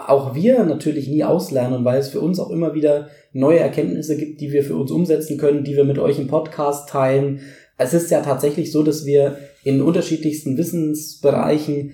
auch 0.06 0.34
wir 0.34 0.64
natürlich 0.64 1.08
nie 1.08 1.24
auslernen 1.24 1.78
und 1.78 1.84
weil 1.84 1.98
es 1.98 2.08
für 2.08 2.20
uns 2.20 2.38
auch 2.38 2.50
immer 2.50 2.74
wieder 2.74 3.08
neue 3.32 3.60
Erkenntnisse 3.60 4.16
gibt, 4.16 4.40
die 4.40 4.52
wir 4.52 4.64
für 4.64 4.76
uns 4.76 4.90
umsetzen 4.90 5.38
können, 5.38 5.64
die 5.64 5.76
wir 5.76 5.84
mit 5.84 5.98
euch 5.98 6.18
im 6.18 6.26
Podcast 6.26 6.88
teilen. 6.90 7.40
Es 7.78 7.94
ist 7.94 8.10
ja 8.10 8.20
tatsächlich 8.20 8.70
so, 8.72 8.82
dass 8.82 9.06
wir 9.06 9.38
in 9.62 9.80
unterschiedlichsten 9.80 10.58
Wissensbereichen 10.58 11.92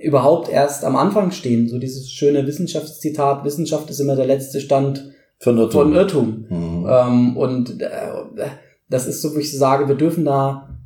überhaupt 0.00 0.48
erst 0.50 0.84
am 0.84 0.96
Anfang 0.96 1.30
stehen. 1.30 1.68
So 1.68 1.78
dieses 1.78 2.10
schöne 2.10 2.46
Wissenschaftszitat, 2.46 3.44
Wissenschaft 3.44 3.90
ist 3.90 4.00
immer 4.00 4.16
der 4.16 4.26
letzte 4.26 4.60
Stand 4.60 5.10
Von 5.38 5.58
Irrtum. 5.58 5.72
von 5.82 5.92
Irrtum. 5.94 6.46
Mhm. 6.48 6.86
Ähm, 6.88 7.36
und 7.36 7.80
äh, 7.82 7.88
das 8.88 9.06
ist 9.06 9.22
so, 9.22 9.34
wo 9.34 9.38
ich 9.38 9.56
sage, 9.56 9.88
wir 9.88 9.94
dürfen 9.96 10.24
da 10.24 10.76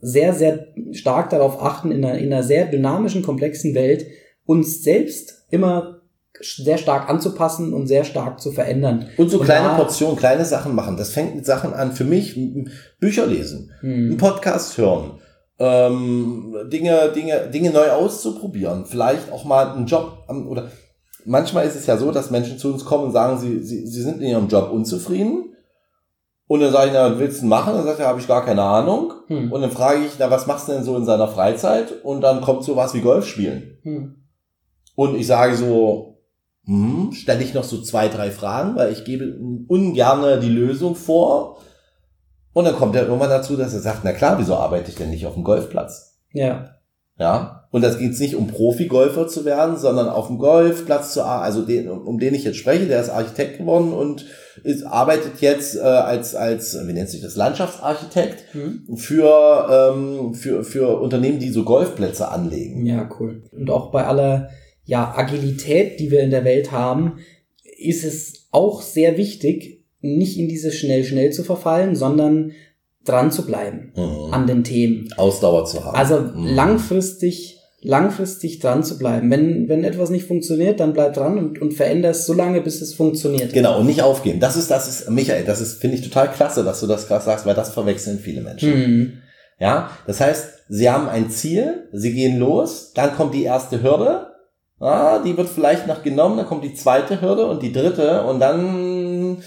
sehr, 0.00 0.32
sehr 0.34 0.66
stark 0.92 1.30
darauf 1.30 1.62
achten, 1.62 1.90
in 1.90 2.04
einer, 2.04 2.18
in 2.18 2.32
einer 2.32 2.42
sehr 2.42 2.66
dynamischen, 2.66 3.22
komplexen 3.22 3.74
Welt 3.74 4.06
uns 4.46 4.82
selbst 4.82 5.44
immer 5.50 5.96
sehr 6.42 6.78
stark 6.78 7.10
anzupassen 7.10 7.74
und 7.74 7.86
sehr 7.86 8.04
stark 8.04 8.40
zu 8.40 8.50
verändern. 8.52 9.06
Und 9.18 9.30
so 9.30 9.38
Und 9.40 9.44
kleine 9.44 9.74
Portionen, 9.76 10.16
kleine 10.16 10.44
Sachen 10.46 10.74
machen. 10.74 10.96
Das 10.96 11.10
fängt 11.10 11.34
mit 11.36 11.44
Sachen 11.44 11.74
an. 11.74 11.92
Für 11.92 12.04
mich, 12.04 12.38
Bücher 12.98 13.26
lesen, 13.26 13.72
einen 13.82 14.10
Hm. 14.12 14.16
Podcast 14.16 14.78
hören, 14.78 15.18
ähm, 15.60 16.56
Dinge, 16.72 17.12
Dinge, 17.14 17.48
Dinge 17.48 17.70
neu 17.70 17.90
auszuprobieren. 17.90 18.86
Vielleicht 18.86 19.30
auch 19.30 19.44
mal 19.44 19.72
einen 19.72 19.86
Job 19.86 20.24
oder 20.48 20.70
manchmal 21.26 21.66
ist 21.66 21.76
es 21.76 21.86
ja 21.86 21.98
so, 21.98 22.10
dass 22.10 22.30
Menschen 22.30 22.58
zu 22.58 22.72
uns 22.72 22.84
kommen 22.84 23.04
und 23.04 23.12
sagen, 23.12 23.38
sie, 23.38 23.62
sie, 23.62 23.86
sie 23.86 24.02
sind 24.02 24.22
in 24.22 24.28
ihrem 24.28 24.48
Job 24.48 24.72
unzufrieden. 24.72 25.54
Und 26.46 26.60
dann 26.60 26.72
sage 26.72 26.88
ich, 26.88 26.92
na, 26.94 27.12
was 27.12 27.18
willst 27.18 27.42
du 27.42 27.46
machen? 27.46 27.74
Dann 27.74 27.84
sagt 27.84 28.00
er, 28.00 28.08
habe 28.08 28.18
ich 28.18 28.26
gar 28.26 28.44
keine 28.44 28.62
Ahnung. 28.62 29.12
Hm. 29.28 29.52
Und 29.52 29.60
dann 29.60 29.70
frage 29.70 30.04
ich, 30.04 30.12
na, 30.18 30.30
was 30.30 30.48
machst 30.48 30.66
du 30.66 30.72
denn 30.72 30.82
so 30.82 30.96
in 30.96 31.04
seiner 31.04 31.28
Freizeit? 31.28 32.02
Und 32.02 32.22
dann 32.22 32.40
kommt 32.40 32.64
sowas 32.64 32.92
wie 32.94 33.02
Golf 33.02 33.26
spielen. 33.26 33.78
Hm. 33.82 34.16
Und 34.96 35.14
ich 35.14 35.28
sage 35.28 35.54
so, 35.54 36.18
hm, 36.64 37.12
stelle 37.12 37.44
ich 37.44 37.54
noch 37.54 37.64
so 37.64 37.80
zwei, 37.82 38.08
drei 38.08 38.30
Fragen, 38.30 38.74
weil 38.76 38.92
ich 38.92 39.04
gebe 39.04 39.38
ungerne 39.68 40.40
die 40.40 40.48
Lösung 40.48 40.96
vor. 40.96 41.58
Und 42.52 42.64
dann 42.64 42.74
kommt 42.74 42.96
er 42.96 43.06
irgendwann 43.06 43.30
dazu, 43.30 43.56
dass 43.56 43.74
er 43.74 43.80
sagt, 43.80 44.00
na 44.02 44.12
klar, 44.12 44.38
wieso 44.38 44.56
arbeite 44.56 44.90
ich 44.90 44.96
denn 44.96 45.10
nicht 45.10 45.26
auf 45.26 45.34
dem 45.34 45.44
Golfplatz? 45.44 46.18
Ja. 46.32 46.76
Ja. 47.18 47.68
Und 47.70 47.82
das 47.82 47.98
geht 47.98 48.18
nicht 48.18 48.34
um 48.34 48.48
Profi-Golfer 48.48 49.28
zu 49.28 49.44
werden, 49.44 49.76
sondern 49.76 50.08
auf 50.08 50.26
dem 50.26 50.38
Golfplatz 50.38 51.12
zu 51.12 51.22
arbeiten, 51.22 51.44
also 51.44 51.62
den, 51.62 51.88
um 51.88 52.18
den 52.18 52.34
ich 52.34 52.44
jetzt 52.44 52.56
spreche, 52.56 52.86
der 52.86 53.00
ist 53.00 53.10
Architekt 53.10 53.58
geworden 53.58 53.92
und 53.92 54.26
ist, 54.64 54.84
arbeitet 54.84 55.40
jetzt 55.40 55.76
äh, 55.76 55.80
als, 55.80 56.34
als, 56.34 56.76
wie 56.86 56.92
nennt 56.92 57.10
sich 57.10 57.20
das, 57.20 57.36
Landschaftsarchitekt 57.36 58.44
Hm. 58.52 58.96
für, 58.96 59.92
ähm, 59.94 60.34
für, 60.34 60.64
für 60.64 61.00
Unternehmen, 61.00 61.38
die 61.38 61.50
so 61.50 61.62
Golfplätze 61.62 62.28
anlegen. 62.28 62.84
Ja, 62.86 63.08
cool. 63.20 63.42
Und 63.52 63.70
auch 63.70 63.92
bei 63.92 64.04
aller 64.04 64.48
ja, 64.84 65.14
Agilität, 65.14 66.00
die 66.00 66.10
wir 66.10 66.22
in 66.22 66.30
der 66.30 66.44
Welt 66.44 66.72
haben, 66.72 67.18
ist 67.78 68.02
es 68.04 68.48
auch 68.50 68.82
sehr 68.82 69.16
wichtig, 69.16 69.79
nicht 70.00 70.38
in 70.38 70.48
diese 70.48 70.72
schnell, 70.72 71.04
schnell 71.04 71.32
zu 71.32 71.42
verfallen, 71.44 71.94
sondern 71.94 72.52
dran 73.04 73.30
zu 73.30 73.46
bleiben 73.46 73.92
Mhm. 73.96 74.32
an 74.34 74.46
den 74.46 74.64
Themen. 74.64 75.08
Ausdauer 75.16 75.64
zu 75.64 75.84
haben. 75.84 75.96
Also 75.96 76.20
Mhm. 76.20 76.54
langfristig, 76.54 77.58
langfristig 77.82 78.58
dran 78.58 78.84
zu 78.84 78.98
bleiben. 78.98 79.30
Wenn, 79.30 79.68
wenn 79.68 79.84
etwas 79.84 80.10
nicht 80.10 80.26
funktioniert, 80.26 80.80
dann 80.80 80.92
bleib 80.92 81.14
dran 81.14 81.38
und, 81.38 81.60
und 81.62 81.72
veränder 81.72 82.10
es 82.10 82.26
so 82.26 82.34
lange, 82.34 82.60
bis 82.60 82.82
es 82.82 82.92
funktioniert. 82.94 83.52
Genau, 83.54 83.78
und 83.80 83.86
nicht 83.86 84.02
aufgeben. 84.02 84.38
Das 84.38 84.56
ist, 84.56 84.70
das 84.70 84.86
ist, 84.88 85.10
Michael, 85.10 85.44
das 85.44 85.60
ist, 85.62 85.80
finde 85.80 85.96
ich 85.96 86.02
total 86.02 86.30
klasse, 86.30 86.62
dass 86.62 86.80
du 86.80 86.86
das 86.86 87.08
gerade 87.08 87.24
sagst, 87.24 87.46
weil 87.46 87.54
das 87.54 87.70
verwechseln 87.72 88.18
viele 88.18 88.42
Menschen. 88.42 88.72
Hm. 88.72 89.12
Ja, 89.58 89.90
das 90.06 90.20
heißt, 90.20 90.44
sie 90.68 90.88
haben 90.90 91.08
ein 91.08 91.30
Ziel, 91.30 91.88
sie 91.92 92.12
gehen 92.12 92.38
los, 92.38 92.92
dann 92.94 93.14
kommt 93.14 93.34
die 93.34 93.44
erste 93.44 93.82
Hürde, 93.82 94.26
ah, 94.78 95.18
die 95.22 95.36
wird 95.36 95.48
vielleicht 95.50 95.86
noch 95.86 96.02
genommen, 96.02 96.36
dann 96.38 96.46
kommt 96.46 96.64
die 96.64 96.74
zweite 96.74 97.20
Hürde 97.20 97.46
und 97.46 97.62
die 97.62 97.72
dritte 97.72 98.24
und 98.24 98.40
dann 98.40 99.38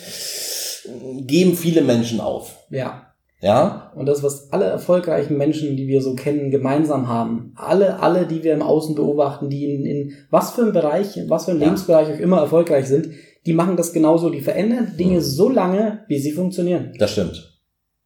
geben 1.28 1.56
viele 1.56 1.82
Menschen 1.82 2.20
auf. 2.20 2.58
Ja. 2.70 3.08
Ja, 3.42 3.92
Und 3.98 4.06
das, 4.06 4.24
was 4.24 4.54
alle 4.54 4.64
erfolgreichen 4.66 5.38
Menschen, 5.38 5.76
die 5.76 5.88
wir 5.90 6.02
so 6.02 6.16
kennen, 6.16 6.50
gemeinsam 6.50 7.10
haben, 7.10 7.52
alle, 7.58 8.00
alle, 8.00 8.26
die 8.26 8.42
wir 8.42 8.54
im 8.54 8.62
Außen 8.62 8.96
beobachten, 8.96 9.50
die 9.50 9.66
in, 9.74 9.86
in 9.86 10.14
was 10.30 10.52
für 10.52 10.62
einem 10.62 10.72
Bereich, 10.72 11.18
in 11.18 11.30
was 11.30 11.44
für 11.44 11.52
einem 11.52 11.60
Ja. 11.60 11.66
Lebensbereich 11.68 12.08
auch 12.16 12.20
immer 12.22 12.38
erfolgreich 12.38 12.86
sind, 12.88 13.10
die 13.46 13.52
machen 13.52 13.76
das 13.76 13.92
genauso. 13.92 14.30
Die 14.30 14.40
verändern 14.40 14.94
Dinge 14.98 15.18
Mhm. 15.18 15.22
so 15.22 15.50
lange, 15.50 16.06
wie 16.08 16.20
sie 16.20 16.32
funktionieren. 16.32 16.94
das 16.98 17.12
stimmt. 17.12 17.60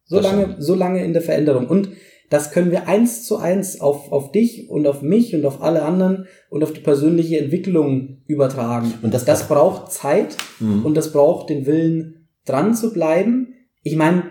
So 0.06 0.16
Das 0.16 0.24
lange, 0.26 0.42
stimmt. 0.44 0.64
so 0.64 0.74
lange 0.74 1.04
in 1.04 1.12
der 1.12 1.22
Veränderung. 1.22 1.68
Und 1.68 1.90
das 2.30 2.50
können 2.50 2.72
wir 2.72 2.88
eins 2.88 3.24
zu 3.24 3.36
eins 3.36 3.80
auf, 3.80 4.10
auf 4.10 4.32
dich 4.32 4.68
und 4.68 4.88
auf 4.88 5.02
mich 5.02 5.36
und 5.36 5.46
auf 5.46 5.62
alle 5.62 5.82
anderen 5.82 6.26
und 6.50 6.64
auf 6.64 6.72
die 6.72 6.80
persönliche 6.80 7.38
Entwicklung 7.38 8.22
übertragen. 8.26 8.92
Und 9.02 9.14
das- 9.14 9.24
das 9.24 9.46
braucht 9.46 9.92
Zeit 9.92 10.36
Mhm. 10.58 10.84
und 10.84 10.96
das 10.96 11.12
braucht 11.12 11.48
den 11.48 11.64
Willen, 11.64 12.17
dran 12.48 12.74
zu 12.74 12.92
bleiben. 12.92 13.54
Ich 13.82 13.96
meine, 13.96 14.24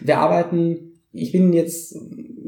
wir 0.00 0.18
arbeiten, 0.18 0.92
ich 1.12 1.32
bin 1.32 1.52
jetzt 1.52 1.96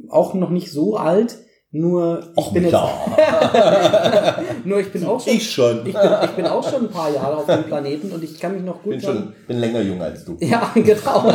auch 0.09 0.35
noch 0.35 0.51
nicht 0.51 0.70
so 0.70 0.97
alt, 0.97 1.38
nur 1.73 2.20
ich 2.37 2.38
Och, 2.38 2.53
bin 2.53 2.62
jetzt, 2.62 2.73
nur 4.64 4.79
ich 4.79 4.92
bin 4.92 5.05
auch 5.05 5.20
schon, 5.20 5.33
ich 5.35 5.51
schon. 5.51 5.79
ich 5.79 5.92
bin, 5.92 6.11
ich 6.23 6.31
bin 6.31 6.47
auch 6.47 6.70
schon 6.70 6.83
ein 6.83 6.90
paar 6.90 7.12
Jahre 7.12 7.38
auf 7.38 7.47
dem 7.47 7.64
Planeten 7.64 8.12
und 8.12 8.23
ich 8.23 8.38
kann 8.38 8.55
mich 8.55 8.62
noch 8.62 8.81
gut 8.81 8.92
bin 8.92 9.01
schon, 9.01 9.33
bin 9.49 9.59
länger 9.59 9.81
jung 9.81 10.01
als 10.01 10.25
du. 10.25 10.37
ja, 10.38 10.70
genau. 10.75 11.33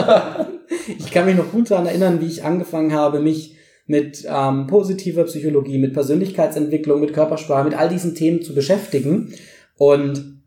Ich 0.97 1.11
kann 1.11 1.25
mich 1.25 1.35
noch 1.35 1.51
gut 1.51 1.69
daran 1.69 1.87
erinnern, 1.87 2.21
wie 2.21 2.27
ich 2.27 2.45
angefangen 2.45 2.93
habe, 2.93 3.19
mich 3.19 3.57
mit 3.85 4.25
ähm, 4.29 4.67
positiver 4.67 5.25
Psychologie, 5.25 5.77
mit 5.77 5.93
Persönlichkeitsentwicklung, 5.93 7.01
mit 7.01 7.11
Körpersprache, 7.11 7.65
mit 7.65 7.77
all 7.77 7.89
diesen 7.89 8.15
Themen 8.15 8.41
zu 8.41 8.53
beschäftigen. 8.55 9.33
Und 9.77 10.38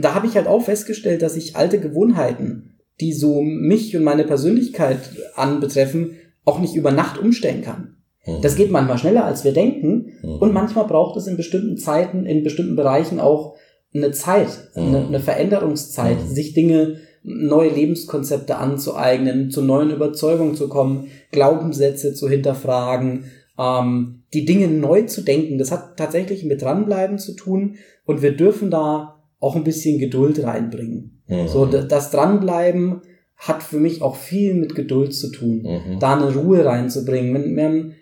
da 0.00 0.14
habe 0.14 0.26
ich 0.26 0.36
halt 0.36 0.46
auch 0.46 0.62
festgestellt, 0.62 1.22
dass 1.22 1.36
ich 1.36 1.56
alte 1.56 1.80
Gewohnheiten, 1.80 2.78
die 3.00 3.12
so 3.12 3.40
mich 3.40 3.96
und 3.96 4.04
meine 4.04 4.24
Persönlichkeit 4.24 4.98
anbetreffen, 5.34 6.16
auch 6.44 6.58
nicht 6.58 6.74
über 6.74 6.90
Nacht 6.90 7.18
umstellen 7.18 7.62
kann. 7.62 7.96
Mhm. 8.26 8.42
Das 8.42 8.56
geht 8.56 8.70
manchmal 8.70 8.98
schneller, 8.98 9.24
als 9.24 9.44
wir 9.44 9.52
denken. 9.52 10.12
Mhm. 10.22 10.36
Und 10.36 10.52
manchmal 10.52 10.86
braucht 10.86 11.16
es 11.16 11.26
in 11.26 11.36
bestimmten 11.36 11.76
Zeiten, 11.76 12.26
in 12.26 12.44
bestimmten 12.44 12.76
Bereichen 12.76 13.20
auch 13.20 13.56
eine 13.94 14.12
Zeit, 14.12 14.70
Mhm. 14.76 14.82
eine, 14.82 15.06
eine 15.06 15.20
Veränderungszeit, 15.20 16.18
sich 16.28 16.52
Dinge 16.52 16.98
neue 17.22 17.70
Lebenskonzepte 17.70 18.56
anzueignen, 18.56 19.50
zu 19.50 19.62
neuen 19.62 19.90
Überzeugungen 19.90 20.54
zu 20.54 20.68
kommen, 20.68 21.08
Glaubenssätze 21.32 22.14
zu 22.14 22.28
hinterfragen, 22.28 23.24
ähm, 23.58 24.22
die 24.32 24.44
Dinge 24.44 24.68
neu 24.68 25.02
zu 25.02 25.22
denken. 25.22 25.58
Das 25.58 25.70
hat 25.70 25.96
tatsächlich 25.96 26.44
mit 26.44 26.62
dranbleiben 26.62 27.18
zu 27.18 27.34
tun 27.34 27.76
und 28.06 28.22
wir 28.22 28.36
dürfen 28.36 28.70
da 28.70 29.19
auch 29.40 29.56
ein 29.56 29.64
bisschen 29.64 29.98
Geduld 29.98 30.42
reinbringen. 30.42 31.22
Mhm. 31.26 31.48
So, 31.48 31.66
das 31.66 32.10
Dranbleiben 32.10 33.02
hat 33.36 33.62
für 33.62 33.80
mich 33.80 34.02
auch 34.02 34.16
viel 34.16 34.54
mit 34.54 34.74
Geduld 34.74 35.14
zu 35.14 35.32
tun, 35.32 35.62
mhm. 35.62 35.98
da 35.98 36.14
eine 36.14 36.34
Ruhe 36.34 36.64
reinzubringen. 36.64 37.34
Wenn, 37.34 37.56
wenn 37.56 37.94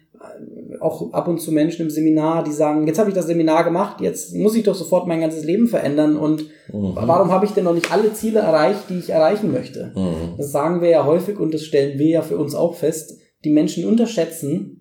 auch 0.80 1.12
ab 1.12 1.28
und 1.28 1.40
zu 1.40 1.52
Menschen 1.52 1.82
im 1.82 1.90
Seminar, 1.90 2.44
die 2.44 2.52
sagen, 2.52 2.86
jetzt 2.86 2.98
habe 2.98 3.08
ich 3.08 3.14
das 3.14 3.26
Seminar 3.26 3.64
gemacht, 3.64 4.00
jetzt 4.00 4.34
muss 4.34 4.54
ich 4.54 4.64
doch 4.64 4.74
sofort 4.74 5.06
mein 5.06 5.20
ganzes 5.20 5.44
Leben 5.44 5.68
verändern 5.68 6.16
und 6.16 6.42
mhm. 6.72 6.92
warum 6.94 7.30
habe 7.30 7.46
ich 7.46 7.52
denn 7.52 7.64
noch 7.64 7.74
nicht 7.74 7.92
alle 7.92 8.12
Ziele 8.12 8.40
erreicht, 8.40 8.84
die 8.88 8.98
ich 8.98 9.10
erreichen 9.10 9.52
möchte? 9.52 9.92
Mhm. 9.94 10.36
Das 10.36 10.50
sagen 10.50 10.80
wir 10.80 10.88
ja 10.88 11.04
häufig 11.04 11.38
und 11.38 11.54
das 11.54 11.64
stellen 11.64 11.98
wir 11.98 12.08
ja 12.08 12.22
für 12.22 12.36
uns 12.36 12.54
auch 12.54 12.74
fest. 12.74 13.18
Die 13.44 13.50
Menschen 13.50 13.84
unterschätzen, 13.86 14.77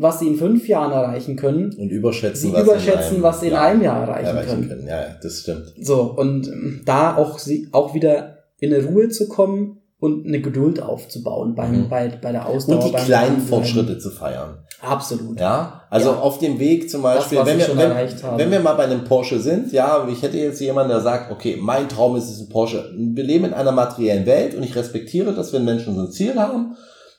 was 0.00 0.20
sie 0.20 0.28
in 0.28 0.36
fünf 0.36 0.68
Jahren 0.68 0.92
erreichen 0.92 1.36
können. 1.36 1.74
Und 1.76 1.90
überschätzen, 1.90 2.50
sie 2.50 2.52
was, 2.52 2.62
überschätzen, 2.62 3.16
in 3.16 3.22
was 3.22 3.40
sie 3.40 3.48
in 3.48 3.52
ja, 3.54 3.62
einem 3.62 3.82
Jahr 3.82 4.02
erreichen, 4.02 4.26
erreichen 4.26 4.48
können. 4.48 4.68
können. 4.68 4.86
Ja, 4.86 5.16
das 5.20 5.40
stimmt. 5.40 5.74
So, 5.80 6.02
und 6.02 6.48
da 6.84 7.16
auch, 7.16 7.38
sie, 7.38 7.68
auch 7.72 7.94
wieder 7.94 8.38
in 8.58 8.72
eine 8.72 8.84
Ruhe 8.84 9.08
zu 9.08 9.28
kommen 9.28 9.82
und 9.98 10.24
eine 10.24 10.40
Geduld 10.40 10.80
aufzubauen 10.80 11.56
beim, 11.56 11.72
mhm. 11.72 11.88
bei, 11.88 12.08
bei 12.22 12.30
der 12.30 12.46
Ausdauer. 12.46 12.84
Und 12.84 12.92
die 12.92 13.04
kleinen 13.04 13.40
Fortschritte 13.40 13.98
zu 13.98 14.10
feiern. 14.10 14.58
Absolut. 14.80 15.40
Ja, 15.40 15.82
also 15.90 16.10
ja. 16.10 16.18
auf 16.20 16.38
dem 16.38 16.60
Weg 16.60 16.88
zum 16.88 17.02
Beispiel, 17.02 17.38
das, 17.38 17.48
wenn, 17.48 17.58
wir, 17.58 17.76
wenn, 17.76 18.38
wenn 18.38 18.50
wir 18.52 18.60
mal 18.60 18.74
bei 18.74 18.84
einem 18.84 19.02
Porsche 19.02 19.40
sind, 19.40 19.72
ja, 19.72 20.06
ich 20.08 20.22
hätte 20.22 20.38
jetzt 20.38 20.60
jemanden, 20.60 20.90
der 20.90 21.00
sagt, 21.00 21.32
okay, 21.32 21.58
mein 21.60 21.88
Traum 21.88 22.14
ist 22.14 22.30
es 22.30 22.38
ein 22.38 22.48
Porsche. 22.48 22.88
Wir 22.96 23.24
leben 23.24 23.46
in 23.46 23.54
einer 23.54 23.72
materiellen 23.72 24.26
Welt 24.26 24.54
und 24.54 24.62
ich 24.62 24.76
respektiere 24.76 25.34
das, 25.34 25.52
wenn 25.52 25.64
Menschen 25.64 25.96
so 25.96 26.02
ein 26.02 26.12
Ziel 26.12 26.36
haben. 26.36 26.76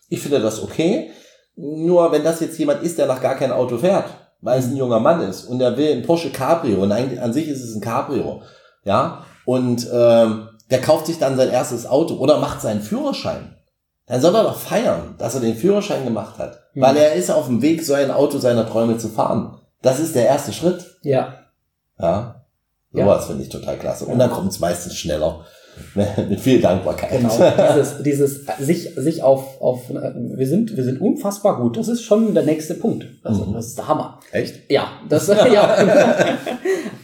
Ich 0.07 0.21
finde 0.21 0.39
das 0.39 0.63
okay. 0.63 1.11
Nur 1.61 2.11
wenn 2.13 2.23
das 2.23 2.39
jetzt 2.39 2.57
jemand 2.57 2.83
ist, 2.83 2.97
der 2.97 3.05
noch 3.05 3.21
gar 3.21 3.35
kein 3.35 3.51
Auto 3.51 3.77
fährt, 3.77 4.05
weil 4.39 4.59
es 4.59 4.67
ein 4.67 4.77
junger 4.77 5.01
Mann 5.01 5.21
ist 5.21 5.43
und 5.43 5.59
er 5.59 5.75
will 5.75 5.91
ein 5.91 6.03
Porsche 6.03 6.29
Cabrio 6.29 6.81
und 6.81 6.91
eigentlich 6.93 7.21
an 7.21 7.33
sich 7.33 7.49
ist 7.49 7.61
es 7.61 7.75
ein 7.75 7.81
Cabrio, 7.81 8.41
ja, 8.85 9.25
und 9.45 9.85
ähm, 9.91 10.47
der 10.71 10.79
kauft 10.79 11.07
sich 11.07 11.19
dann 11.19 11.35
sein 11.35 11.49
erstes 11.49 11.85
Auto 11.85 12.15
oder 12.15 12.37
macht 12.37 12.61
seinen 12.61 12.81
Führerschein. 12.81 13.55
Dann 14.05 14.21
soll 14.21 14.33
er 14.35 14.43
doch 14.43 14.57
feiern, 14.57 15.15
dass 15.17 15.35
er 15.35 15.41
den 15.41 15.55
Führerschein 15.55 16.05
gemacht 16.05 16.37
hat. 16.37 16.59
Mhm. 16.73 16.81
Weil 16.81 16.97
er 16.97 17.13
ist 17.13 17.29
auf 17.29 17.47
dem 17.47 17.61
Weg, 17.61 17.83
so 17.83 17.93
ein 17.93 18.09
Auto 18.11 18.37
seiner 18.37 18.67
Träume 18.67 18.97
zu 18.97 19.09
fahren. 19.09 19.59
Das 19.81 19.99
ist 19.99 20.15
der 20.15 20.27
erste 20.27 20.53
Schritt. 20.53 20.85
Ja. 21.03 21.33
Ja. 21.99 22.45
Sowas 22.91 23.23
ja. 23.23 23.27
finde 23.27 23.43
ich 23.43 23.49
total 23.49 23.77
klasse. 23.77 24.05
Und 24.05 24.17
dann 24.17 24.31
kommt 24.31 24.51
es 24.51 24.59
meistens 24.59 24.95
schneller. 24.95 25.45
Mit 26.29 26.39
viel 26.39 26.61
Dankbarkeit. 26.61 27.11
Genau. 27.11 27.37
Dieses, 27.73 28.03
dieses 28.03 28.45
sich, 28.59 28.95
sich 28.95 29.23
auf, 29.23 29.61
auf, 29.61 29.89
wir 29.89 30.47
sind, 30.47 30.75
wir 30.75 30.83
sind 30.83 31.01
unfassbar 31.01 31.59
gut. 31.61 31.77
Das 31.77 31.87
ist 31.87 32.03
schon 32.03 32.33
der 32.33 32.43
nächste 32.43 32.75
Punkt. 32.75 33.05
Also, 33.23 33.45
mhm. 33.45 33.53
das 33.53 33.67
ist 33.67 33.77
der 33.77 33.87
Hammer. 33.87 34.19
Echt? 34.31 34.69
Ja. 34.71 34.87
Das, 35.07 35.27
ja. 35.53 36.37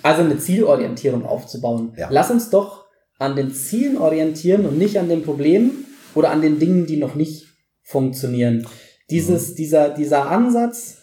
Also 0.04 0.22
eine 0.22 0.38
Zielorientierung 0.38 1.26
aufzubauen. 1.26 1.94
Ja. 1.98 2.10
Lass 2.12 2.32
uns 2.32 2.50
doch 2.50 2.86
an 3.18 3.36
den 3.36 3.52
Zielen 3.52 3.98
orientieren 3.98 4.66
und 4.66 4.78
nicht 4.78 5.00
an 5.00 5.10
den 5.10 5.24
Problemen 5.24 5.86
oder 6.14 6.32
an 6.32 6.42
den 6.42 6.60
Dingen, 6.60 6.86
die 6.86 6.98
noch 6.98 7.16
nicht 7.16 7.48
funktionieren. 7.82 8.68
Dieses, 9.10 9.52
mhm. 9.52 9.56
dieser, 9.56 9.90
dieser 9.90 10.30
Ansatz 10.30 10.98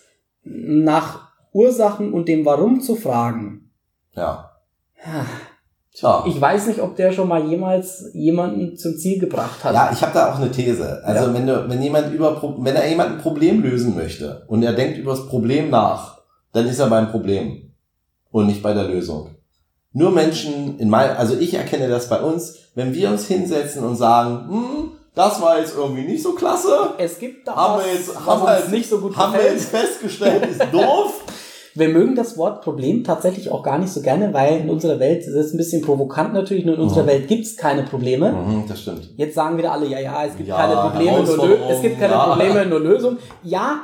nach 0.45 1.33
Ursachen 1.53 2.13
und 2.13 2.29
dem 2.29 2.45
Warum 2.45 2.81
zu 2.81 2.97
fragen. 2.97 3.71
Ja. 4.15 4.51
Tja. 5.95 6.25
Ich 6.27 6.41
weiß 6.41 6.69
nicht, 6.69 6.81
ob 6.81 6.97
der 6.97 7.13
schon 7.13 7.29
mal 7.29 7.47
jemals 7.47 8.07
jemanden 8.15 8.79
zum 8.79 8.97
Ziel 8.97 9.19
gebracht 9.19 9.63
hat. 9.63 9.75
Ja, 9.75 9.91
ich 9.93 10.01
habe 10.01 10.15
da 10.15 10.33
auch 10.33 10.37
eine 10.37 10.51
These. 10.51 11.03
Also 11.05 11.27
ja. 11.27 11.35
wenn 11.35 11.47
du, 11.47 11.69
wenn 11.69 11.83
jemand 11.83 12.15
über, 12.15 12.41
wenn 12.59 12.75
er 12.75 12.89
jemand 12.89 13.11
ein 13.11 13.19
Problem 13.19 13.63
lösen 13.63 13.95
möchte 13.95 14.45
und 14.47 14.63
er 14.63 14.73
denkt 14.73 14.97
über 14.97 15.11
das 15.11 15.27
Problem 15.27 15.69
nach, 15.69 16.21
dann 16.53 16.67
ist 16.67 16.79
er 16.79 16.87
beim 16.87 17.11
Problem 17.11 17.73
und 18.31 18.47
nicht 18.47 18.63
bei 18.63 18.73
der 18.73 18.85
Lösung. 18.85 19.37
Nur 19.93 20.11
Menschen 20.11 20.79
in 20.79 20.89
mein, 20.89 21.11
also 21.11 21.37
ich 21.37 21.53
erkenne 21.53 21.89
das 21.89 22.09
bei 22.09 22.21
uns, 22.21 22.57
wenn 22.75 22.95
wir 22.95 23.11
uns 23.11 23.27
hinsetzen 23.27 23.85
und 23.85 23.97
sagen, 23.97 24.49
hm, 24.49 24.93
das 25.15 25.43
war 25.43 25.59
jetzt 25.59 25.77
irgendwie 25.77 26.05
nicht 26.05 26.23
so 26.23 26.33
klasse. 26.33 26.95
Es 26.97 27.19
gibt 27.19 27.47
da 27.47 27.55
haben 27.55 27.77
was, 27.77 27.85
wir 27.85 27.93
jetzt, 27.93 28.27
haben 28.27 28.43
wir 28.43 28.59
jetzt, 28.59 28.71
nicht 28.71 28.89
so 28.89 28.99
gut 28.99 29.15
Haben 29.15 29.33
gefällt. 29.35 29.51
wir 29.51 29.59
jetzt 29.59 29.69
festgestellt, 29.69 30.47
ist 30.47 30.63
doof. 30.73 31.21
Wir 31.75 31.89
mögen 31.89 32.15
das 32.15 32.37
Wort 32.37 32.63
Problem 32.63 33.05
tatsächlich 33.05 33.51
auch 33.51 33.63
gar 33.63 33.79
nicht 33.79 33.91
so 33.91 34.03
gerne, 34.03 34.35
weil 34.35 34.61
in 34.61 34.71
unserer 34.71 34.99
Welt, 34.99 35.27
das 35.27 35.35
ist 35.35 35.55
ein 35.55 35.57
bisschen 35.57 35.83
provokant 35.83 36.35
natürlich, 36.35 36.65
nur 36.65 36.75
in 36.75 36.81
unserer 36.81 37.05
mhm. 37.05 37.09
Welt 37.09 37.29
gibt's 37.29 37.57
keine 37.57 37.83
Probleme. 37.83 38.33
Mhm, 38.33 38.65
das 38.69 38.83
stimmt. 38.83 39.11
Jetzt 39.17 39.35
sagen 39.35 39.57
wieder 39.57 39.73
alle, 39.73 39.87
ja, 39.87 40.01
ja, 40.01 40.25
es 40.25 40.37
gibt 40.37 40.49
ja, 40.49 40.57
keine 40.57 40.77
Probleme, 40.77 41.23
nur 41.23 41.71
es 41.71 41.81
gibt 41.81 41.99
keine 41.99 42.13
ja. 42.15 42.27
Probleme, 42.27 42.67
nur 42.67 42.81
Lösungen. 42.81 43.19
Ja, 43.43 43.83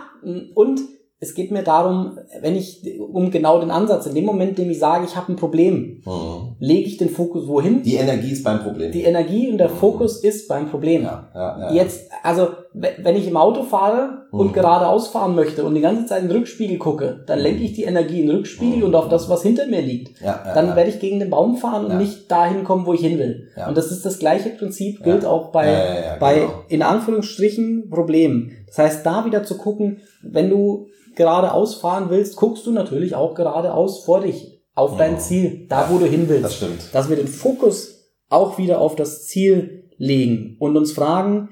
und 0.54 0.80
es 1.20 1.34
geht 1.34 1.50
mir 1.50 1.64
darum, 1.64 2.16
wenn 2.42 2.54
ich, 2.54 2.80
um 3.00 3.30
genau 3.32 3.60
den 3.60 3.72
Ansatz, 3.72 4.06
in 4.06 4.14
dem 4.14 4.24
Moment, 4.24 4.50
in 4.50 4.66
dem 4.66 4.70
ich 4.70 4.78
sage, 4.78 5.04
ich 5.04 5.16
habe 5.16 5.32
ein 5.32 5.36
Problem, 5.36 6.02
mhm. 6.04 6.56
lege 6.60 6.86
ich 6.86 6.96
den 6.96 7.08
Fokus 7.08 7.48
wohin? 7.48 7.82
Die 7.82 7.96
Energie 7.96 8.30
ist 8.30 8.44
beim 8.44 8.62
Problem. 8.62 8.92
Die 8.92 9.02
Energie 9.02 9.50
und 9.50 9.58
der 9.58 9.68
mhm. 9.68 9.76
Fokus 9.76 10.22
ist 10.22 10.46
beim 10.46 10.70
Problem. 10.70 11.02
Ja, 11.02 11.28
ja, 11.34 11.58
ja. 11.60 11.72
Jetzt, 11.72 12.08
also, 12.22 12.48
wenn 12.80 13.16
ich 13.16 13.26
im 13.26 13.36
Auto 13.36 13.62
fahre 13.62 14.26
und 14.30 14.48
mhm. 14.48 14.52
geradeaus 14.52 15.08
fahren 15.08 15.34
möchte 15.34 15.64
und 15.64 15.74
die 15.74 15.80
ganze 15.80 16.06
Zeit 16.06 16.22
in 16.22 16.28
den 16.28 16.36
Rückspiegel 16.36 16.78
gucke, 16.78 17.24
dann 17.26 17.38
lenke 17.38 17.62
ich 17.62 17.72
die 17.72 17.84
Energie 17.84 18.20
in 18.20 18.26
den 18.28 18.36
Rückspiegel 18.36 18.84
und 18.84 18.94
auf 18.94 19.08
das, 19.08 19.28
was 19.28 19.42
hinter 19.42 19.66
mir 19.66 19.82
liegt. 19.82 20.20
Ja, 20.20 20.42
ja, 20.44 20.54
dann 20.54 20.76
werde 20.76 20.90
ich 20.90 21.00
gegen 21.00 21.18
den 21.18 21.30
Baum 21.30 21.56
fahren 21.56 21.86
und 21.86 21.98
nicht 21.98 22.30
dahin 22.30 22.64
kommen, 22.64 22.86
wo 22.86 22.94
ich 22.94 23.00
hin 23.00 23.18
will. 23.18 23.48
Und 23.66 23.76
das 23.76 23.90
ist 23.90 24.06
das 24.06 24.18
gleiche 24.18 24.50
Prinzip, 24.50 25.02
gilt 25.02 25.24
auch 25.24 25.50
bei, 25.50 26.16
bei, 26.20 26.34
genau. 26.34 26.64
in 26.68 26.82
Anführungsstrichen, 26.82 27.90
Problemen. 27.90 28.52
Das 28.66 28.78
heißt, 28.78 29.06
da 29.06 29.24
wieder 29.24 29.44
zu 29.44 29.56
gucken, 29.56 30.00
wenn 30.22 30.50
du 30.50 30.88
geradeaus 31.16 31.74
fahren 31.74 32.06
willst, 32.10 32.36
guckst 32.36 32.66
du 32.66 32.70
natürlich 32.70 33.14
auch 33.14 33.34
geradeaus 33.34 34.04
vor 34.04 34.20
dich 34.20 34.62
auf 34.74 34.96
dein 34.96 35.14
mhm. 35.14 35.18
Ziel, 35.18 35.66
da 35.68 35.88
wo 35.90 35.98
du 35.98 36.06
hin 36.06 36.28
willst. 36.28 36.44
Das 36.44 36.56
stimmt. 36.56 36.94
Dass 36.94 37.08
wir 37.08 37.16
den 37.16 37.26
Fokus 37.26 38.12
auch 38.28 38.58
wieder 38.58 38.80
auf 38.80 38.94
das 38.94 39.26
Ziel 39.26 39.90
legen 39.96 40.56
und 40.60 40.76
uns 40.76 40.92
fragen, 40.92 41.50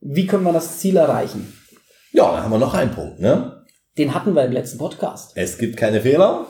wie 0.00 0.26
können 0.26 0.44
wir 0.44 0.52
das 0.52 0.78
Ziel 0.78 0.96
erreichen? 0.96 1.52
Ja, 2.12 2.32
dann 2.32 2.44
haben 2.44 2.50
wir 2.52 2.58
noch 2.58 2.74
einen 2.74 2.90
Punkt, 2.90 3.20
ne? 3.20 3.64
Den 3.96 4.14
hatten 4.14 4.34
wir 4.34 4.44
im 4.44 4.52
letzten 4.52 4.78
Podcast. 4.78 5.32
Es 5.34 5.58
gibt 5.58 5.76
keine 5.76 6.00
Fehler. 6.00 6.46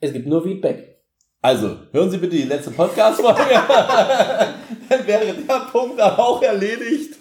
Es 0.00 0.12
gibt 0.12 0.26
nur 0.26 0.42
Feedback. 0.42 0.98
Also, 1.40 1.76
hören 1.92 2.10
Sie 2.10 2.18
bitte 2.18 2.34
die 2.34 2.42
letzte 2.42 2.72
Podcast-Folge. 2.72 3.40
dann 4.88 5.06
wäre 5.06 5.34
der 5.34 5.60
Punkt 5.70 6.00
auch 6.00 6.42
erledigt. 6.42 7.14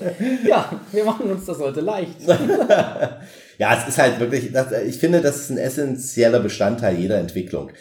Ja, 0.43 0.71
wir 0.91 1.05
machen 1.05 1.29
uns 1.29 1.45
das 1.45 1.59
heute 1.59 1.81
leicht. 1.81 2.21
ja, 3.57 3.77
es 3.77 3.89
ist 3.89 3.97
halt 3.99 4.19
wirklich, 4.19 4.51
ich 4.85 4.97
finde, 4.97 5.21
das 5.21 5.37
ist 5.37 5.49
ein 5.51 5.59
essentieller 5.59 6.39
Bestandteil 6.39 6.95
jeder 6.95 7.19
Entwicklung. 7.19 7.71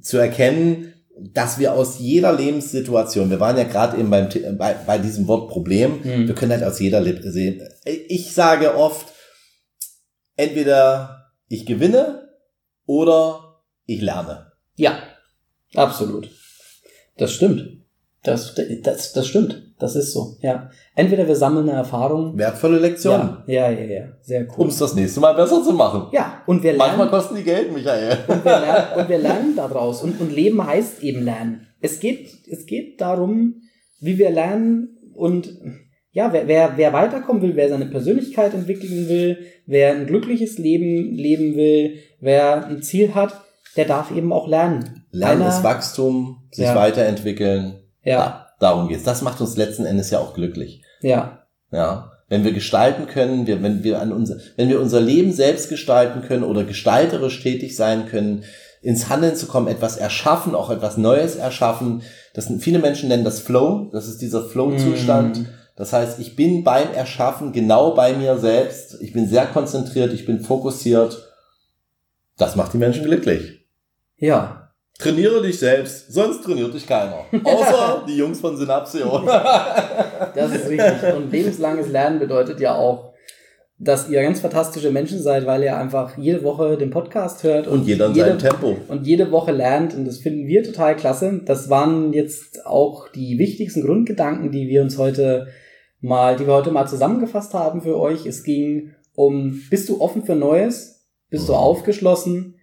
Zu 0.00 0.18
erkennen, 0.18 0.94
dass 1.32 1.58
wir 1.58 1.74
aus 1.74 1.98
jeder 1.98 2.32
Lebenssituation, 2.32 3.30
wir 3.30 3.40
waren 3.40 3.56
ja 3.56 3.64
gerade 3.64 3.98
eben 3.98 4.10
beim, 4.10 4.28
bei, 4.56 4.74
bei 4.74 4.98
diesem 4.98 5.26
Wort 5.28 5.50
Problem, 5.50 6.00
mhm. 6.02 6.26
wir 6.26 6.34
können 6.34 6.52
halt 6.52 6.64
aus 6.64 6.80
jeder 6.80 7.00
sehen. 7.30 7.62
Ich 7.84 8.32
sage 8.32 8.74
oft, 8.74 9.06
entweder 10.36 11.32
ich 11.48 11.66
gewinne 11.66 12.28
oder 12.86 13.62
ich 13.86 14.00
lerne. 14.00 14.52
Ja, 14.76 14.98
absolut. 15.74 16.30
Das 17.16 17.32
stimmt. 17.32 17.79
Das, 18.22 18.54
das, 18.82 19.12
das 19.12 19.26
stimmt. 19.26 19.62
Das 19.78 19.96
ist 19.96 20.12
so, 20.12 20.36
ja. 20.42 20.68
Entweder 20.94 21.26
wir 21.26 21.36
sammeln 21.36 21.68
eine 21.68 21.78
Erfahrung. 21.78 22.36
Wertvolle 22.36 22.78
Lektionen. 22.78 23.38
Ja, 23.46 23.70
ja, 23.70 23.80
ja, 23.80 23.84
ja. 23.86 24.04
Sehr 24.20 24.42
cool. 24.42 24.64
Um 24.64 24.68
es 24.68 24.76
das 24.76 24.94
nächste 24.94 25.20
Mal 25.20 25.32
besser 25.32 25.62
zu 25.62 25.72
machen. 25.72 26.08
Ja, 26.12 26.42
und 26.46 26.62
wir 26.62 26.72
lernen. 26.74 26.98
Manchmal 26.98 27.08
kosten 27.08 27.36
die 27.36 27.44
Geld, 27.44 27.72
Michael. 27.72 28.18
Und 28.28 28.44
wir 28.44 28.60
lernen, 28.60 29.00
und 29.00 29.08
wir 29.08 29.18
lernen 29.18 29.56
daraus. 29.56 30.02
Und, 30.02 30.20
und 30.20 30.32
Leben 30.34 30.64
heißt 30.64 31.02
eben 31.02 31.24
lernen. 31.24 31.66
Es 31.80 31.98
geht, 31.98 32.28
es 32.46 32.66
geht 32.66 33.00
darum, 33.00 33.62
wie 34.00 34.18
wir 34.18 34.30
lernen 34.30 34.98
und 35.14 35.54
ja, 36.12 36.32
wer, 36.32 36.48
wer, 36.48 36.72
wer 36.76 36.92
weiterkommen 36.92 37.40
will, 37.40 37.56
wer 37.56 37.68
seine 37.68 37.86
Persönlichkeit 37.86 38.52
entwickeln 38.52 39.08
will, 39.08 39.38
wer 39.66 39.92
ein 39.92 40.06
glückliches 40.06 40.58
Leben 40.58 41.14
leben 41.14 41.54
will, 41.54 41.98
wer 42.20 42.66
ein 42.66 42.82
Ziel 42.82 43.14
hat, 43.14 43.40
der 43.76 43.84
darf 43.84 44.10
eben 44.10 44.32
auch 44.32 44.48
lernen. 44.48 45.06
Lernen 45.12 45.42
Einer, 45.42 45.50
ist 45.50 45.62
Wachstum, 45.62 46.48
sich 46.50 46.64
ja. 46.64 46.74
weiterentwickeln. 46.74 47.79
Ja. 48.02 48.46
Darum 48.58 48.88
geht's. 48.88 49.04
Das 49.04 49.22
macht 49.22 49.40
uns 49.40 49.56
letzten 49.56 49.86
Endes 49.86 50.10
ja 50.10 50.18
auch 50.18 50.34
glücklich. 50.34 50.82
Ja. 51.00 51.46
Ja. 51.70 52.12
Wenn 52.28 52.44
wir 52.44 52.52
gestalten 52.52 53.06
können, 53.06 53.46
wir, 53.46 53.62
wenn 53.62 53.82
wir 53.82 54.00
an 54.00 54.12
unser, 54.12 54.36
wenn 54.56 54.68
wir 54.68 54.80
unser 54.80 55.00
Leben 55.00 55.32
selbst 55.32 55.68
gestalten 55.68 56.22
können 56.22 56.44
oder 56.44 56.64
gestalterisch 56.64 57.42
tätig 57.42 57.76
sein 57.76 58.06
können, 58.06 58.44
ins 58.82 59.08
Handeln 59.08 59.36
zu 59.36 59.46
kommen, 59.46 59.68
etwas 59.68 59.96
erschaffen, 59.96 60.54
auch 60.54 60.70
etwas 60.70 60.96
Neues 60.96 61.36
erschaffen. 61.36 62.02
Das 62.32 62.46
sind, 62.46 62.62
viele 62.62 62.78
Menschen 62.78 63.08
nennen 63.08 63.24
das 63.24 63.40
Flow. 63.40 63.90
Das 63.92 64.06
ist 64.08 64.22
dieser 64.22 64.44
Flow-Zustand. 64.44 65.40
Mm. 65.40 65.46
Das 65.76 65.92
heißt, 65.92 66.18
ich 66.18 66.36
bin 66.36 66.62
beim 66.64 66.92
Erschaffen 66.92 67.52
genau 67.52 67.94
bei 67.94 68.12
mir 68.12 68.38
selbst. 68.38 69.00
Ich 69.00 69.12
bin 69.12 69.28
sehr 69.28 69.46
konzentriert, 69.46 70.12
ich 70.12 70.26
bin 70.26 70.40
fokussiert. 70.40 71.30
Das 72.36 72.56
macht 72.56 72.72
die 72.72 72.78
Menschen 72.78 73.04
glücklich. 73.04 73.66
Ja. 74.16 74.59
Trainiere 74.98 75.40
dich 75.42 75.58
selbst, 75.58 76.12
sonst 76.12 76.42
trainiert 76.44 76.74
dich 76.74 76.86
keiner. 76.86 77.24
Außer 77.44 78.04
die 78.08 78.16
Jungs 78.16 78.40
von 78.40 78.56
Synapsio. 78.56 79.22
Das 80.34 80.52
ist 80.54 80.68
richtig. 80.68 81.14
Und 81.16 81.32
lebenslanges 81.32 81.88
Lernen 81.88 82.18
bedeutet 82.18 82.60
ja 82.60 82.74
auch, 82.74 83.10
dass 83.78 84.10
ihr 84.10 84.20
ganz 84.22 84.40
fantastische 84.40 84.90
Menschen 84.90 85.22
seid, 85.22 85.46
weil 85.46 85.62
ihr 85.62 85.74
einfach 85.74 86.18
jede 86.18 86.42
Woche 86.42 86.76
den 86.76 86.90
Podcast 86.90 87.42
hört 87.44 87.66
Und 87.66 87.86
jeder 87.86 88.08
in 88.08 88.14
jede, 88.14 88.26
seinem 88.28 88.38
Tempo. 88.38 88.76
und 88.88 89.06
jede 89.06 89.30
Woche 89.30 89.52
lernt. 89.52 89.94
Und 89.94 90.04
das 90.04 90.18
finden 90.18 90.46
wir 90.46 90.62
total 90.62 90.96
klasse. 90.96 91.40
Das 91.46 91.70
waren 91.70 92.12
jetzt 92.12 92.66
auch 92.66 93.08
die 93.08 93.38
wichtigsten 93.38 93.80
Grundgedanken, 93.82 94.50
die 94.52 94.68
wir 94.68 94.82
uns 94.82 94.98
heute 94.98 95.46
mal, 96.02 96.36
die 96.36 96.46
wir 96.46 96.52
heute 96.52 96.72
mal 96.72 96.86
zusammengefasst 96.86 97.54
haben 97.54 97.80
für 97.80 97.98
euch. 97.98 98.26
Es 98.26 98.42
ging 98.44 98.90
um, 99.14 99.62
bist 99.70 99.88
du 99.88 99.98
offen 100.02 100.24
für 100.24 100.36
Neues? 100.36 101.06
Bist 101.30 101.48
du 101.48 101.52
Mhm. 101.52 101.58
aufgeschlossen? 101.58 102.56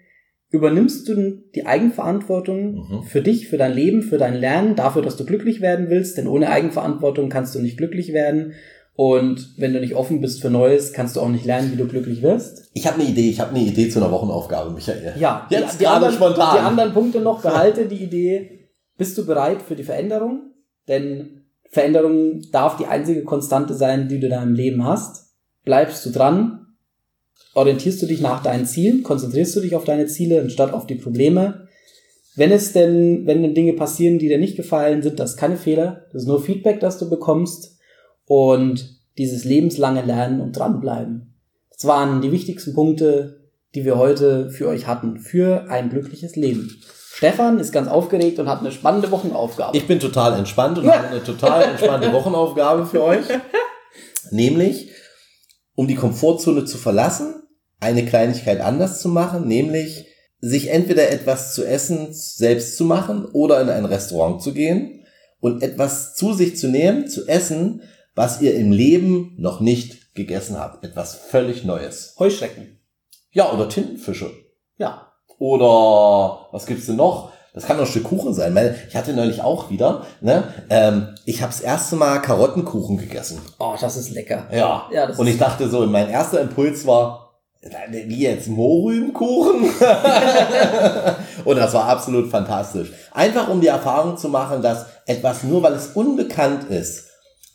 Übernimmst 0.50 1.08
du 1.10 1.42
die 1.56 1.66
Eigenverantwortung 1.66 2.76
Mhm. 2.76 3.04
für 3.04 3.22
dich, 3.22 3.48
für 3.50 3.58
dein 3.58 3.74
Leben, 3.74 4.02
für 4.02 4.18
dein 4.18 4.34
Lernen, 4.36 4.76
dafür, 4.76 5.02
dass 5.02 5.18
du 5.18 5.26
glücklich 5.26 5.60
werden 5.62 5.90
willst? 5.90 6.18
Denn 6.18 6.28
ohne 6.28 6.50
Eigenverantwortung 6.50 7.30
kannst 7.30 7.54
du 7.56 7.60
nicht 7.60 7.78
glücklich 7.78 8.14
werden. 8.14 8.54
Und 8.96 9.54
wenn 9.58 9.74
du 9.74 9.80
nicht 9.80 9.94
offen 9.96 10.22
bist 10.22 10.42
für 10.42 10.50
Neues, 10.50 10.92
kannst 10.94 11.16
du 11.16 11.22
auch 11.22 11.30
nicht 11.30 11.46
lernen, 11.46 11.72
wie 11.72 11.76
du 11.76 11.86
glücklich 11.88 12.22
wirst. 12.24 12.72
Ich 12.74 12.88
habe 12.88 13.00
eine 13.00 13.10
Idee, 13.10 13.30
ich 13.30 13.40
habe 13.40 13.52
eine 13.56 13.60
Idee 13.66 13.90
zu 13.90 14.00
einer 14.00 14.12
Wochenaufgabe, 14.12 14.72
Michael. 14.72 15.14
Ja, 15.20 15.46
Jetzt 15.52 15.74
die, 15.74 15.78
die, 15.80 15.84
gerade 15.84 16.06
anderen, 16.08 16.14
spontan. 16.16 16.56
die 16.56 16.62
anderen 16.62 16.94
Punkte 16.94 17.20
noch, 17.20 17.42
behalte 17.44 17.86
die 17.86 18.04
Idee. 18.04 18.70
Bist 18.98 19.16
du 19.18 19.26
bereit 19.26 19.62
für 19.62 19.76
die 19.76 19.84
Veränderung? 19.84 20.52
Denn 20.88 21.44
Veränderung 21.70 22.42
darf 22.52 22.78
die 22.78 22.86
einzige 22.88 23.24
Konstante 23.24 23.74
sein, 23.76 24.08
die 24.08 24.20
du 24.20 24.28
in 24.28 24.32
deinem 24.32 24.56
Leben 24.56 24.84
hast. 24.86 25.36
Bleibst 25.66 26.06
du 26.06 26.10
dran? 26.10 26.67
Orientierst 27.54 28.02
du 28.02 28.06
dich 28.06 28.22
nach 28.22 28.44
deinen 28.44 28.66
Zielen? 28.66 29.04
Konzentrierst 29.04 29.56
du 29.56 29.62
dich 29.62 29.76
auf 29.76 29.84
deine 29.84 30.06
Ziele 30.06 30.42
anstatt 30.42 30.74
auf 30.74 30.86
die 30.86 30.96
Probleme? 30.96 31.68
Wenn 32.36 32.52
es 32.52 32.72
denn, 32.72 33.26
wenn 33.26 33.42
denn 33.42 33.56
Dinge 33.56 33.74
passieren, 33.74 34.20
die 34.20 34.28
dir 34.28 34.38
nicht 34.38 34.56
gefallen, 34.56 35.02
sind 35.02 35.20
das 35.20 35.38
keine 35.38 35.58
Fehler. 35.58 36.06
Das 36.14 36.24
ist 36.24 36.28
nur 36.28 36.42
Feedback, 36.42 36.80
das 36.80 37.00
du 37.00 37.10
bekommst. 37.10 37.78
Und 38.26 38.98
dieses 39.18 39.44
lebenslange 39.44 40.04
Lernen 40.04 40.42
und 40.42 40.52
dranbleiben. 40.54 41.34
Das 41.72 41.86
waren 41.86 42.22
die 42.22 42.32
wichtigsten 42.32 42.74
Punkte, 42.74 43.50
die 43.74 43.86
wir 43.86 43.98
heute 43.98 44.50
für 44.50 44.68
euch 44.68 44.88
hatten, 44.88 45.20
für 45.20 45.70
ein 45.70 45.90
glückliches 45.90 46.36
Leben. 46.36 46.70
Stefan 47.14 47.60
ist 47.60 47.72
ganz 47.72 47.88
aufgeregt 47.88 48.38
und 48.38 48.48
hat 48.48 48.60
eine 48.60 48.72
spannende 48.72 49.10
Wochenaufgabe. 49.10 49.76
Ich 49.76 49.88
bin 49.88 50.00
total 50.00 50.38
entspannt 50.38 50.78
und 50.78 50.88
habe 50.88 51.08
eine 51.08 51.24
total 51.24 51.64
entspannte 51.64 52.14
Wochenaufgabe 52.14 52.86
für 52.86 53.04
euch. 53.04 53.26
Nämlich, 54.30 54.92
um 55.78 55.88
die 55.88 55.96
Komfortzone 55.96 56.66
zu 56.66 56.80
verlassen, 56.80 57.44
eine 57.80 58.04
Kleinigkeit 58.04 58.62
anders 58.62 59.00
zu 59.00 59.10
machen, 59.10 59.48
nämlich 59.48 60.08
sich 60.40 60.70
entweder 60.70 61.12
etwas 61.12 61.54
zu 61.54 61.64
essen 61.64 62.08
selbst 62.12 62.78
zu 62.78 62.84
machen 62.84 63.26
oder 63.26 63.62
in 63.62 63.70
ein 63.70 63.86
Restaurant 63.86 64.42
zu 64.42 64.54
gehen 64.54 65.06
und 65.40 65.62
etwas 65.62 66.16
zu 66.16 66.34
sich 66.34 66.58
zu 66.58 66.68
nehmen, 66.68 67.08
zu 67.08 67.28
essen, 67.28 67.84
was 68.16 68.42
ihr 68.42 68.56
im 68.56 68.72
Leben 68.72 69.36
noch 69.38 69.60
nicht 69.60 70.16
gegessen 70.16 70.58
habt. 70.58 70.84
Etwas 70.84 71.14
völlig 71.14 71.64
Neues. 71.64 72.16
Heuschrecken. 72.18 72.80
Ja, 73.30 73.54
oder 73.54 73.70
Tintenfische. 73.70 74.32
Ja. 74.80 75.14
Oder 75.38 76.48
was 76.52 76.66
gibt's 76.66 76.88
denn 76.88 76.96
noch? 76.96 77.32
Das 77.58 77.66
kann 77.66 77.78
noch 77.78 77.86
ein 77.86 77.90
Stück 77.90 78.04
Kuchen 78.04 78.36
sein. 78.36 78.54
Weil 78.54 78.76
ich 78.88 78.96
hatte 78.96 79.14
neulich 79.14 79.42
auch 79.42 79.72
wieder, 79.72 80.04
ne? 80.22 80.44
Ähm, 80.70 81.16
ich 81.26 81.42
habe 81.42 81.52
das 81.52 81.62
erste 81.62 81.96
Mal 81.96 82.20
Karottenkuchen 82.20 82.98
gegessen. 82.98 83.42
Oh, 83.58 83.74
das 83.82 83.98
ist 83.98 84.12
lecker. 84.12 84.46
Ja. 84.52 84.88
Ja, 84.94 85.08
das 85.08 85.18
Und 85.18 85.26
ich 85.26 85.40
dachte 85.40 85.68
so, 85.68 85.84
mein 85.88 86.08
erster 86.08 86.40
Impuls 86.40 86.86
war, 86.86 87.40
wie 87.90 88.22
jetzt 88.22 88.48
Mohrrübenkuchen? 88.48 89.72
Und 91.46 91.58
das 91.58 91.74
war 91.74 91.86
absolut 91.86 92.30
fantastisch. 92.30 92.92
Einfach 93.12 93.48
um 93.50 93.60
die 93.60 93.68
Erfahrung 93.68 94.18
zu 94.18 94.30
machen, 94.30 94.62
dass 94.62 94.86
etwas 95.08 95.42
nur 95.42 95.64
weil 95.64 95.74
es 95.74 95.88
unbekannt 95.88 96.70
ist 96.70 97.06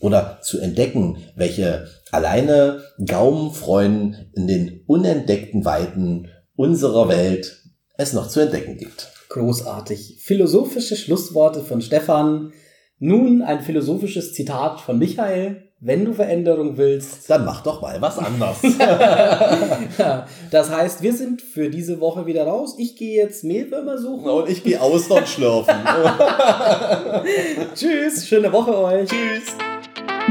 oder 0.01 0.41
zu 0.43 0.59
entdecken, 0.59 1.19
welche 1.37 1.87
alleine 2.11 2.83
Gaumenfreuden 3.07 4.33
in 4.35 4.49
den 4.49 4.81
unentdeckten 4.89 5.65
Weiten 5.65 6.29
unserer 6.57 7.09
Welt 7.09 7.63
es 7.97 8.13
noch 8.13 8.27
zu 8.27 8.41
entdecken 8.41 8.79
gibt. 8.79 9.12
Großartig. 9.33 10.19
Philosophische 10.21 10.95
Schlussworte 10.95 11.63
von 11.63 11.81
Stefan. 11.81 12.53
Nun 12.99 13.41
ein 13.41 13.63
philosophisches 13.63 14.35
Zitat 14.35 14.83
von 14.83 14.99
Michael. 14.99 15.71
Wenn 15.81 16.05
du 16.05 16.13
Veränderung 16.13 16.77
willst. 16.77 17.31
Dann 17.31 17.47
mach 17.47 17.63
doch 17.63 17.81
mal 17.81 18.01
was 18.01 18.19
anderes. 18.19 18.59
Ja, 19.99 20.27
das 20.51 20.71
heißt, 20.71 21.03
wir 21.03 21.15
sind 21.15 21.43
für 21.43 21.71
diese 21.71 22.01
Woche 22.01 22.27
wieder 22.27 22.45
raus. 22.45 22.77
Ich 22.79 22.97
gehe 22.97 23.17
jetzt 23.17 23.43
Mehlwürmer 23.43 23.99
suchen. 23.99 24.31
Und 24.31 24.49
ich 24.49 24.63
gehe 24.63 24.81
Austern 24.81 25.27
schlürfen. 25.27 25.75
Tschüss, 27.75 28.27
schöne 28.27 28.53
Woche 28.53 28.77
euch. 28.77 29.09
Tschüss. 29.09 29.57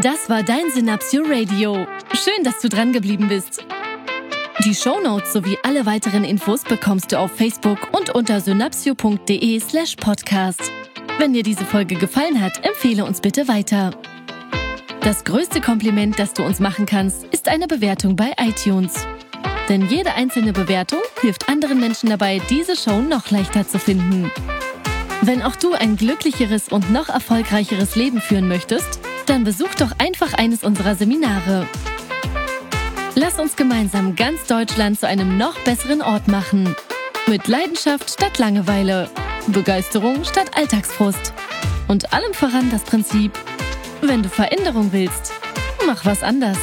Das 0.01 0.29
war 0.29 0.43
dein 0.43 0.69
Synapsio 0.73 1.23
Radio. 1.23 1.85
Schön, 2.13 2.43
dass 2.43 2.59
du 2.61 2.69
dran 2.69 2.93
geblieben 2.93 3.27
bist. 3.27 3.63
Die 4.59 4.75
Shownotes 4.75 5.33
sowie 5.33 5.57
alle 5.63 5.85
weiteren 5.85 6.23
Infos 6.23 6.63
bekommst 6.63 7.11
du 7.11 7.17
auf 7.17 7.31
Facebook 7.31 7.79
und 7.97 8.11
unter 8.11 8.39
synapsio.de 8.39 9.59
slash 9.59 9.95
podcast. 9.95 10.71
Wenn 11.17 11.33
dir 11.33 11.41
diese 11.41 11.65
Folge 11.65 11.95
gefallen 11.95 12.39
hat, 12.39 12.63
empfehle 12.63 13.03
uns 13.05 13.21
bitte 13.21 13.47
weiter. 13.47 13.91
Das 15.01 15.23
größte 15.23 15.61
Kompliment, 15.61 16.19
das 16.19 16.33
du 16.33 16.43
uns 16.43 16.59
machen 16.59 16.85
kannst, 16.85 17.23
ist 17.31 17.47
eine 17.47 17.67
Bewertung 17.67 18.15
bei 18.15 18.33
iTunes. 18.37 19.07
Denn 19.67 19.87
jede 19.87 20.13
einzelne 20.13 20.53
Bewertung 20.53 20.99
hilft 21.21 21.49
anderen 21.49 21.79
Menschen 21.79 22.09
dabei, 22.09 22.39
diese 22.49 22.75
Show 22.75 23.01
noch 23.01 23.31
leichter 23.31 23.67
zu 23.67 23.79
finden. 23.79 24.29
Wenn 25.21 25.41
auch 25.41 25.55
du 25.55 25.73
ein 25.73 25.97
glücklicheres 25.97 26.69
und 26.69 26.91
noch 26.91 27.09
erfolgreicheres 27.09 27.95
Leben 27.95 28.21
führen 28.21 28.47
möchtest, 28.47 28.99
dann 29.25 29.43
besuch 29.43 29.73
doch 29.75 29.91
einfach 29.97 30.33
eines 30.33 30.63
unserer 30.63 30.95
Seminare. 30.95 31.67
Lass 33.21 33.37
uns 33.37 33.55
gemeinsam 33.55 34.15
ganz 34.15 34.47
Deutschland 34.47 34.99
zu 34.99 35.07
einem 35.07 35.37
noch 35.37 35.55
besseren 35.59 36.01
Ort 36.01 36.27
machen. 36.27 36.75
Mit 37.27 37.47
Leidenschaft 37.47 38.09
statt 38.09 38.39
Langeweile, 38.39 39.11
Begeisterung 39.45 40.23
statt 40.23 40.49
Alltagsfrust 40.57 41.31
und 41.87 42.13
allem 42.13 42.33
voran 42.33 42.71
das 42.71 42.81
Prinzip, 42.81 43.31
wenn 44.01 44.23
du 44.23 44.29
Veränderung 44.29 44.91
willst, 44.91 45.33
mach 45.85 46.03
was 46.03 46.23
anders. 46.23 46.57